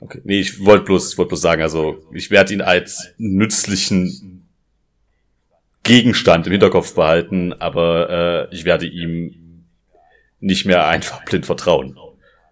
Okay. 0.00 0.20
Nee, 0.24 0.40
ich 0.40 0.62
wollte 0.62 0.84
bloß, 0.84 1.16
wollte 1.16 1.30
bloß 1.30 1.40
sagen, 1.40 1.62
also 1.62 1.96
ich 2.12 2.30
werde 2.30 2.52
ihn 2.52 2.60
als 2.60 3.14
nützlichen 3.16 4.33
Gegenstand 5.84 6.46
im 6.46 6.52
Hinterkopf 6.52 6.94
behalten, 6.94 7.52
aber 7.52 8.48
äh, 8.50 8.54
ich 8.54 8.64
werde 8.64 8.86
ihm 8.86 9.64
nicht 10.40 10.66
mehr 10.66 10.86
einfach 10.86 11.24
blind 11.24 11.46
vertrauen. 11.46 11.98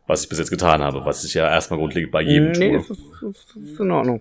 Was 0.06 0.22
ich 0.22 0.28
bis 0.28 0.38
jetzt 0.38 0.50
getan 0.50 0.82
habe, 0.82 1.04
was 1.04 1.24
ich 1.24 1.34
ja 1.34 1.48
erstmal 1.48 1.78
grundlegend 1.78 2.12
bei 2.12 2.22
jedem 2.22 2.52
nee, 2.52 2.52
tue. 2.52 2.68
Nee, 2.68 2.76
ist, 2.76 2.90
ist, 2.90 3.56
ist 3.56 3.80
in 3.80 3.90
Ordnung. 3.90 4.20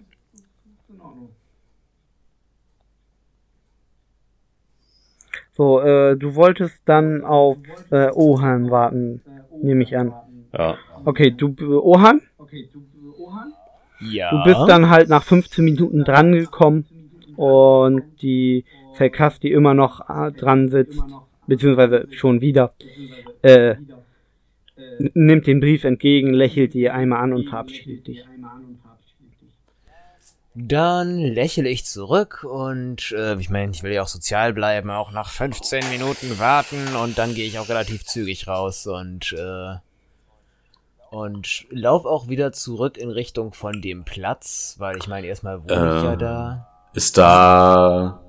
So, 5.54 5.82
äh, 5.82 6.16
du 6.16 6.36
wolltest 6.36 6.82
dann 6.86 7.24
auf 7.24 7.58
äh, 7.92 8.10
Ohan 8.12 8.72
warten, 8.72 9.22
nehme 9.62 9.84
ich 9.84 9.98
an. 9.98 10.14
Ja. 10.58 10.78
Okay, 11.04 11.32
du 11.32 11.54
Ohan? 11.82 12.22
Okay, 12.38 12.70
du 12.72 12.82
ja. 14.02 14.32
Du 14.32 14.44
bist 14.44 14.62
dann 14.68 14.90
halt 14.90 15.10
nach 15.10 15.24
15 15.24 15.64
Minuten 15.64 16.04
dran 16.04 16.32
gekommen 16.32 16.86
und 17.36 18.04
die 18.22 18.66
Felkas, 18.94 19.40
die 19.40 19.52
immer 19.52 19.74
noch 19.74 20.10
äh, 20.10 20.32
dran 20.32 20.70
sitzt, 20.70 21.02
beziehungsweise 21.48 22.08
schon 22.12 22.42
wieder, 22.42 22.74
äh, 23.42 23.76
nimmt 25.14 25.48
den 25.48 25.60
Brief 25.60 25.84
entgegen, 25.84 26.34
lächelt 26.34 26.74
dir 26.74 26.94
einmal 26.94 27.24
an 27.24 27.34
und 27.34 27.50
verabschiedet 27.50 28.08
dich. 28.08 28.26
Dann 30.54 31.18
lächle 31.18 31.70
ich 31.70 31.86
zurück 31.86 32.44
und 32.44 33.14
äh, 33.18 33.36
ich 33.40 33.50
meine, 33.50 33.72
ich 33.72 33.84
will 33.84 33.94
ja 33.94 34.02
auch 34.02 34.08
sozial 34.08 34.52
bleiben, 34.52 34.90
auch 34.90 35.14
nach 35.14 35.30
15 35.30 35.90
Minuten 35.90 36.40
warten 36.40 36.96
und 37.02 37.18
dann 37.18 37.34
gehe 37.34 37.48
ich 37.48 37.58
auch 37.58 37.70
relativ 37.70 38.04
zügig 38.04 38.48
raus 38.48 38.86
und 38.86 39.32
äh, 39.32 39.76
und 41.10 41.66
lauf 41.70 42.06
auch 42.06 42.30
wieder 42.30 42.54
zurück 42.54 42.98
in 42.98 43.10
Richtung 43.10 43.54
von 43.54 43.82
dem 43.82 44.04
Platz, 44.04 44.76
weil 44.78 44.98
ich 44.98 45.08
meine, 45.08 45.28
erstmal 45.28 45.62
wohne 45.62 45.74
äh, 45.74 45.98
ich 45.98 46.04
ja 46.04 46.14
ähm, 46.14 46.20
da. 46.20 46.68
Ist 46.94 47.18
da, 47.18 48.22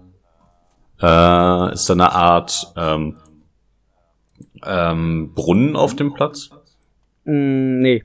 äh, 1.03 1.73
ist 1.73 1.89
da 1.89 1.93
eine 1.93 2.13
Art 2.13 2.73
ähm, 2.77 3.17
ähm, 4.65 5.33
Brunnen 5.35 5.77
auf 5.77 5.97
dem 5.97 6.15
Platz? 6.15 6.51
Mm, 7.25 7.81
nee. 7.81 8.05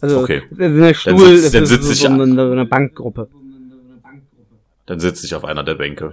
Also, 0.00 0.20
okay. 0.20 0.42
Eine 0.58 0.94
Stuhl, 0.94 1.14
dann, 1.14 1.36
sitz, 1.36 1.52
dann 1.52 1.66
sitze 1.66 1.92
ich 1.92 2.00
so 2.00 2.08
eine, 2.08 2.22
eine 2.22 2.64
Bankgruppe. 2.64 3.28
Dann 4.86 5.00
sitze 5.00 5.26
ich 5.26 5.34
auf 5.34 5.44
einer 5.44 5.64
der 5.64 5.74
Bänke 5.74 6.12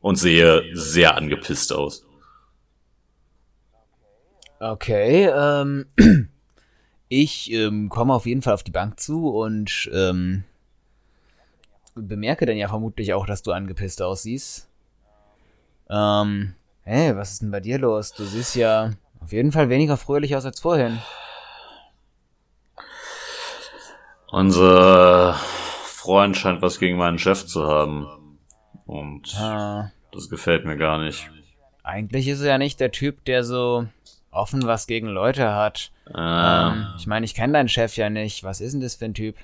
und 0.00 0.16
sehe 0.16 0.62
sehr 0.74 1.16
angepisst 1.16 1.72
aus. 1.72 2.06
Okay, 4.58 5.30
ähm, 5.34 5.86
Ich 7.12 7.50
ähm, 7.50 7.88
komme 7.88 8.14
auf 8.14 8.24
jeden 8.24 8.40
Fall 8.40 8.54
auf 8.54 8.62
die 8.62 8.70
Bank 8.70 9.00
zu 9.00 9.30
und 9.30 9.90
ähm, 9.92 10.44
bemerke 11.96 12.46
dann 12.46 12.56
ja 12.56 12.68
vermutlich 12.68 13.12
auch, 13.14 13.26
dass 13.26 13.42
du 13.42 13.50
angepisst 13.50 14.00
aussiehst. 14.00 14.69
Ähm, 15.90 16.54
hey, 16.82 17.16
was 17.16 17.32
ist 17.32 17.42
denn 17.42 17.50
bei 17.50 17.60
dir 17.60 17.78
los? 17.78 18.12
Du 18.12 18.24
siehst 18.24 18.54
ja 18.54 18.92
auf 19.20 19.32
jeden 19.32 19.52
Fall 19.52 19.68
weniger 19.68 19.96
fröhlich 19.96 20.36
aus 20.36 20.44
als 20.44 20.60
vorhin. 20.60 21.00
Unser 24.30 25.34
Freund 25.82 26.36
scheint 26.36 26.62
was 26.62 26.78
gegen 26.78 26.96
meinen 26.96 27.18
Chef 27.18 27.44
zu 27.46 27.66
haben. 27.66 28.06
Und 28.86 29.34
ah. 29.36 29.90
das 30.12 30.30
gefällt 30.30 30.64
mir 30.64 30.76
gar 30.76 30.98
nicht. 30.98 31.28
Eigentlich 31.82 32.28
ist 32.28 32.40
er 32.40 32.48
ja 32.48 32.58
nicht 32.58 32.78
der 32.78 32.92
Typ, 32.92 33.24
der 33.24 33.42
so 33.42 33.86
offen 34.30 34.64
was 34.66 34.86
gegen 34.86 35.08
Leute 35.08 35.52
hat. 35.54 35.90
Ähm, 36.06 36.14
ähm, 36.16 36.86
ich 36.98 37.06
meine, 37.06 37.24
ich 37.24 37.34
kenne 37.34 37.54
deinen 37.54 37.68
Chef 37.68 37.96
ja 37.96 38.10
nicht. 38.10 38.44
Was 38.44 38.60
ist 38.60 38.72
denn 38.72 38.80
das 38.80 38.94
für 38.94 39.06
ein 39.06 39.14
Typ? 39.14 39.36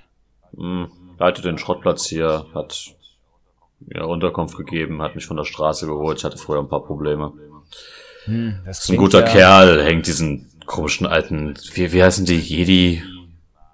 Hm, 0.56 0.90
leitet 1.18 1.44
den 1.44 1.58
Schrottplatz 1.58 2.06
hier, 2.06 2.46
hat 2.54 2.95
mir 3.80 4.06
Unterkunft 4.06 4.56
gegeben, 4.56 5.02
hat 5.02 5.14
mich 5.14 5.26
von 5.26 5.36
der 5.36 5.44
Straße 5.44 5.86
geholt. 5.86 6.18
Ich 6.18 6.24
hatte 6.24 6.38
früher 6.38 6.60
ein 6.60 6.68
paar 6.68 6.84
Probleme. 6.84 7.32
Hm, 8.24 8.60
das 8.64 8.84
ist 8.84 8.90
ein 8.90 8.96
guter 8.96 9.20
ja 9.20 9.26
Kerl, 9.26 9.84
hängt 9.84 10.06
diesen 10.06 10.50
komischen 10.66 11.06
alten, 11.06 11.54
wie, 11.74 11.92
wie 11.92 12.02
heißen 12.02 12.24
die, 12.26 12.38
Jedi? 12.38 13.02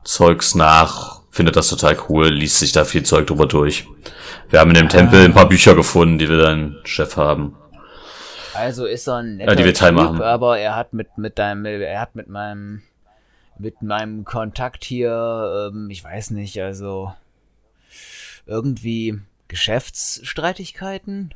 Zeugs 0.05 0.55
nach, 0.57 1.23
findet 1.31 1.55
das 1.57 1.69
total 1.69 1.97
cool, 2.09 2.29
liest 2.29 2.59
sich 2.59 2.73
da 2.73 2.85
viel 2.85 3.05
Zeug 3.05 3.29
drüber 3.29 3.47
durch. 3.47 3.87
Wir 4.51 4.59
haben 4.61 4.71
in 4.71 4.77
dem 4.77 4.89
Tempel 4.89 5.25
ein 5.25 5.33
paar 5.33 5.49
Bücher 5.49 5.75
gefunden, 5.75 6.19
die 6.19 6.29
wir 6.29 6.39
deinen 6.39 6.77
Chef 6.85 7.17
haben. 7.17 7.57
Also 8.55 8.85
ist 8.85 9.07
er 9.09 9.19
ein 9.19 9.37
netter 9.37 9.53
Ja, 9.53 9.57
die 9.57 9.65
wir 9.65 9.75
typ, 9.75 9.93
machen. 9.93 10.21
aber 10.21 10.59
er 10.59 10.77
hat 10.77 10.93
mit, 10.93 11.17
mit 11.17 11.39
deinem, 11.39 11.65
er 11.65 12.01
hat 12.01 12.15
mit 12.17 12.29
meinem, 12.29 12.83
mit 13.59 13.81
meinem 13.81 14.25
Kontakt 14.25 14.85
hier, 14.85 15.71
ähm, 15.73 15.89
ich 15.89 16.05
weiß 16.05 16.33
nicht, 16.33 16.61
also 16.61 17.15
irgendwie 18.45 19.21
Geschäftsstreitigkeiten? 19.53 21.35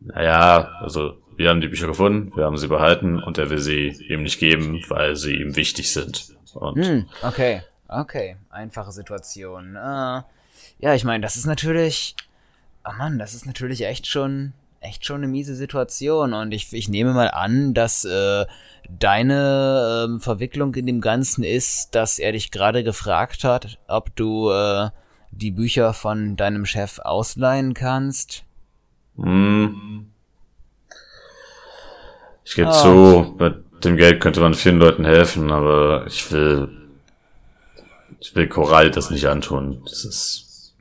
Naja, 0.00 0.72
also 0.80 1.18
wir 1.36 1.50
haben 1.50 1.60
die 1.60 1.68
Bücher 1.68 1.86
gefunden, 1.86 2.34
wir 2.34 2.46
haben 2.46 2.56
sie 2.56 2.66
behalten 2.66 3.22
und 3.22 3.36
er 3.36 3.50
will 3.50 3.58
sie 3.58 3.88
ihm 4.08 4.22
nicht 4.22 4.40
geben, 4.40 4.82
weil 4.88 5.16
sie 5.16 5.36
ihm 5.36 5.54
wichtig 5.54 5.92
sind. 5.92 6.34
Und 6.54 6.82
Hm, 6.82 7.08
okay, 7.22 7.62
okay, 7.88 8.36
einfache 8.48 8.90
Situation. 8.90 9.76
Ah, 9.76 10.26
ja, 10.78 10.94
ich 10.94 11.04
meine, 11.04 11.22
das 11.22 11.36
ist 11.36 11.44
natürlich, 11.44 12.16
oh 12.88 12.92
Mann, 12.96 13.18
das 13.18 13.34
ist 13.34 13.44
natürlich 13.44 13.84
echt 13.84 14.06
schon, 14.06 14.54
echt 14.80 15.04
schon 15.04 15.16
eine 15.16 15.28
miese 15.28 15.54
Situation 15.54 16.32
und 16.32 16.52
ich, 16.52 16.72
ich 16.72 16.88
nehme 16.88 17.12
mal 17.12 17.30
an, 17.30 17.74
dass 17.74 18.06
äh, 18.06 18.46
deine 18.88 20.06
ähm, 20.06 20.20
Verwicklung 20.20 20.74
in 20.74 20.86
dem 20.86 21.02
Ganzen 21.02 21.44
ist, 21.44 21.94
dass 21.94 22.18
er 22.18 22.32
dich 22.32 22.50
gerade 22.50 22.82
gefragt 22.82 23.44
hat, 23.44 23.78
ob 23.88 24.16
du 24.16 24.50
äh, 24.50 24.88
die 25.30 25.50
Bücher 25.50 25.92
von 25.94 26.36
deinem 26.36 26.66
Chef 26.66 26.98
ausleihen 26.98 27.74
kannst. 27.74 28.44
Hm. 29.16 30.10
Ich 32.44 32.54
gebe 32.54 32.68
Ah. 32.68 32.72
zu, 32.72 33.36
mit 33.38 33.84
dem 33.84 33.96
Geld 33.96 34.20
könnte 34.20 34.40
man 34.40 34.54
vielen 34.54 34.78
Leuten 34.78 35.04
helfen, 35.04 35.52
aber 35.52 36.06
ich 36.06 36.30
will, 36.32 36.88
ich 38.20 38.34
will 38.34 38.48
Korall 38.48 38.90
das 38.90 39.10
nicht 39.10 39.26
antun. 39.28 39.82
Das 39.84 40.04
ist, 40.04 40.74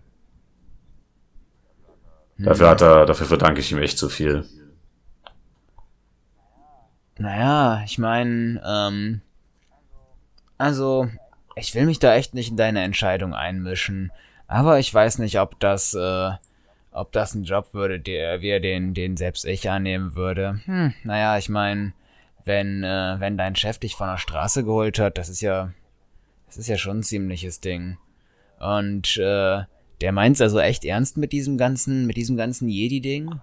dafür 2.37 2.69
hat 2.69 2.81
er, 2.81 3.05
dafür 3.05 3.27
verdanke 3.27 3.59
ich 3.59 3.71
ihm 3.71 3.79
echt 3.79 3.97
zu 3.97 4.09
viel. 4.09 4.45
Naja, 7.19 7.81
ich 7.85 7.97
meine, 7.97 8.61
ähm, 8.65 9.21
also, 10.57 11.09
ich 11.55 11.73
will 11.75 11.85
mich 11.85 11.99
da 11.99 12.15
echt 12.15 12.33
nicht 12.33 12.49
in 12.51 12.57
deine 12.57 12.83
Entscheidung 12.83 13.33
einmischen, 13.33 14.11
aber 14.47 14.79
ich 14.79 14.93
weiß 14.93 15.19
nicht, 15.19 15.39
ob 15.39 15.59
das, 15.59 15.93
äh, 15.93 16.31
ob 16.91 17.11
das 17.11 17.35
ein 17.35 17.43
Job 17.43 17.73
würde, 17.73 17.99
der, 17.99 18.41
wir 18.41 18.59
den, 18.59 18.93
den 18.93 19.17
selbst 19.17 19.45
ich 19.45 19.69
annehmen 19.69 20.15
würde. 20.15 20.61
Hm, 20.65 20.93
naja, 21.03 21.37
ich 21.37 21.49
meine, 21.49 21.93
wenn, 22.45 22.83
äh, 22.83 23.15
wenn 23.19 23.37
dein 23.37 23.55
Chef 23.55 23.77
dich 23.77 23.95
von 23.95 24.07
der 24.07 24.17
Straße 24.17 24.63
geholt 24.63 24.99
hat, 24.99 25.17
das 25.17 25.29
ist 25.29 25.41
ja, 25.41 25.73
das 26.47 26.57
ist 26.57 26.67
ja 26.67 26.77
schon 26.77 26.99
ein 26.99 27.03
ziemliches 27.03 27.59
Ding. 27.59 27.97
Und, 28.59 29.17
äh, 29.17 29.63
der 30.01 30.11
meint's 30.11 30.41
also 30.41 30.59
echt 30.59 30.85
ernst 30.85 31.17
mit 31.17 31.31
diesem 31.31 31.57
ganzen, 31.57 32.05
mit 32.05 32.17
diesem 32.17 32.37
ganzen 32.37 32.69
Jedi-Ding? 32.69 33.39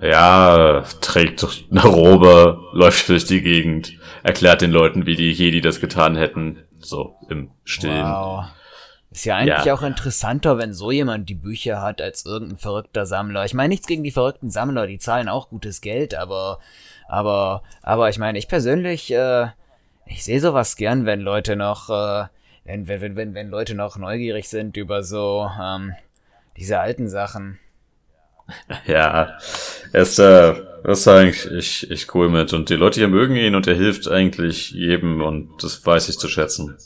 Ja, 0.00 0.84
trägt 1.02 1.46
eine 1.70 1.82
Robe, 1.82 2.58
läuft 2.72 3.10
durch 3.10 3.26
die 3.26 3.42
Gegend, 3.42 3.98
erklärt 4.22 4.62
den 4.62 4.70
Leuten, 4.70 5.04
wie 5.04 5.16
die 5.16 5.32
Jedi 5.32 5.60
das 5.60 5.80
getan 5.80 6.16
hätten, 6.16 6.62
so 6.78 7.16
im 7.28 7.50
Stillen. 7.64 8.06
Wow. 8.06 8.46
Ist 9.12 9.26
ja 9.26 9.36
eigentlich 9.36 9.66
Ja. 9.66 9.74
auch 9.74 9.82
interessanter, 9.82 10.56
wenn 10.56 10.72
so 10.72 10.90
jemand 10.90 11.28
die 11.28 11.34
Bücher 11.34 11.82
hat, 11.82 12.00
als 12.00 12.24
irgendein 12.24 12.56
verrückter 12.56 13.04
Sammler. 13.04 13.44
Ich 13.44 13.52
meine 13.52 13.68
nichts 13.68 13.86
gegen 13.86 14.02
die 14.02 14.10
verrückten 14.10 14.50
Sammler, 14.50 14.86
die 14.86 14.98
zahlen 14.98 15.28
auch 15.28 15.50
gutes 15.50 15.82
Geld, 15.82 16.14
aber, 16.14 16.60
aber, 17.08 17.62
aber 17.82 18.08
ich 18.08 18.18
meine, 18.18 18.38
ich 18.38 18.48
persönlich, 18.48 19.12
äh, 19.12 19.48
ich 20.06 20.24
sehe 20.24 20.40
sowas 20.40 20.76
gern, 20.76 21.04
wenn 21.04 21.20
Leute 21.20 21.56
noch, 21.56 21.90
äh, 21.90 22.26
wenn, 22.64 22.88
wenn, 22.88 23.16
wenn, 23.16 23.34
wenn, 23.34 23.50
Leute 23.50 23.74
noch 23.74 23.98
neugierig 23.98 24.48
sind 24.48 24.76
über 24.78 25.02
so, 25.02 25.48
ähm, 25.60 25.94
diese 26.56 26.80
alten 26.80 27.08
Sachen. 27.08 27.58
Ja, 28.86 29.38
er 29.92 30.02
ist 30.02 30.18
da, 30.18 30.54
das 30.84 31.00
ist 31.00 31.08
eigentlich 31.08 31.50
echt, 31.52 31.90
echt 31.90 32.14
cool 32.14 32.28
mit. 32.28 32.52
Und 32.52 32.70
die 32.70 32.74
Leute 32.74 33.00
hier 33.00 33.08
mögen 33.08 33.36
ihn 33.36 33.54
und 33.54 33.66
er 33.66 33.74
hilft 33.76 34.08
eigentlich 34.08 34.70
jedem 34.72 35.22
und 35.22 35.62
das 35.62 35.84
weiß 35.86 36.08
ich 36.08 36.18
zu 36.18 36.28
schätzen. 36.28 36.76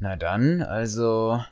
Na 0.00 0.16
dann, 0.16 0.62
also, 0.62 1.44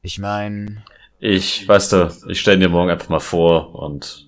ich 0.00 0.18
meine, 0.18 0.82
Ich, 1.18 1.68
weißt 1.68 1.92
du, 1.92 2.16
ich 2.28 2.40
stelle 2.40 2.58
dir 2.58 2.68
morgen 2.70 2.90
einfach 2.90 3.10
mal 3.10 3.20
vor 3.20 3.74
und 3.74 4.26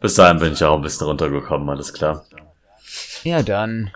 bis 0.00 0.14
dahin 0.14 0.38
bin 0.38 0.52
ich 0.52 0.62
auch 0.62 0.76
ein 0.76 0.82
bisschen 0.82 1.06
runtergekommen, 1.06 1.68
alles 1.70 1.94
klar. 1.94 2.24
ja 3.24 3.42
dann, 3.42 3.90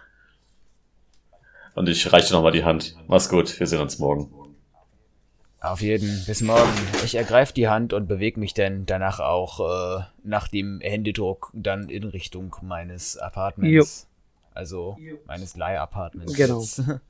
Und 1.74 1.88
ich 1.90 2.10
reiche 2.12 2.28
dir 2.28 2.34
nochmal 2.34 2.52
die 2.52 2.64
Hand. 2.64 2.96
Mach's 3.06 3.28
gut, 3.28 3.60
wir 3.60 3.66
sehen 3.66 3.80
uns 3.80 3.98
morgen. 3.98 4.32
Auf 5.60 5.82
jeden. 5.82 6.24
Bis 6.24 6.40
morgen. 6.40 6.72
Ich 7.04 7.16
ergreife 7.16 7.52
die 7.52 7.68
Hand 7.68 7.92
und 7.92 8.06
bewege 8.06 8.40
mich 8.40 8.54
dann 8.54 8.86
danach 8.86 9.20
auch 9.20 9.60
äh, 9.60 10.04
nach 10.24 10.48
dem 10.48 10.80
Händedruck 10.80 11.50
dann 11.52 11.90
in 11.90 12.04
Richtung 12.04 12.56
meines 12.62 13.18
Apartments. 13.18 14.06
Also 14.54 14.96
meines 15.26 15.56
Leihapartments. 15.56 16.32
Genau. 16.34 16.64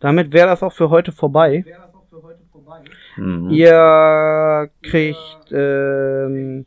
Damit 0.00 0.32
wäre 0.32 0.48
das 0.48 0.62
auch 0.62 0.72
für 0.72 0.90
heute 0.90 1.12
vorbei. 1.12 1.64
Mhm. 3.16 3.50
Ihr 3.50 4.70
kriegt 4.82 5.52
ähm, 5.52 6.66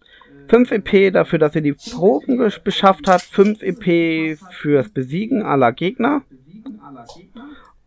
5 0.49 0.71
EP 0.71 1.13
dafür, 1.13 1.39
dass 1.39 1.55
ihr 1.55 1.61
die 1.61 1.73
Proben 1.73 2.37
beschafft 2.63 3.07
habt, 3.07 3.23
5 3.23 3.61
EP 3.61 4.37
fürs 4.51 4.89
Besiegen 4.89 5.43
aller 5.43 5.71
Gegner. 5.71 6.23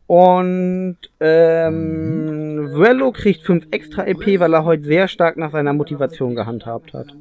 Und 0.07 0.98
ähm, 1.20 2.70
Vuelo 2.72 3.12
kriegt 3.12 3.42
5 3.42 3.68
extra 3.70 4.07
EP, 4.07 4.38
weil 4.40 4.54
er 4.54 4.64
heute 4.64 4.85
sehr 4.85 5.09
stark 5.09 5.37
nach 5.37 5.50
seiner 5.50 5.72
Motivation 5.72 6.35
gehandhabt 6.35 6.92
hat. 6.92 7.14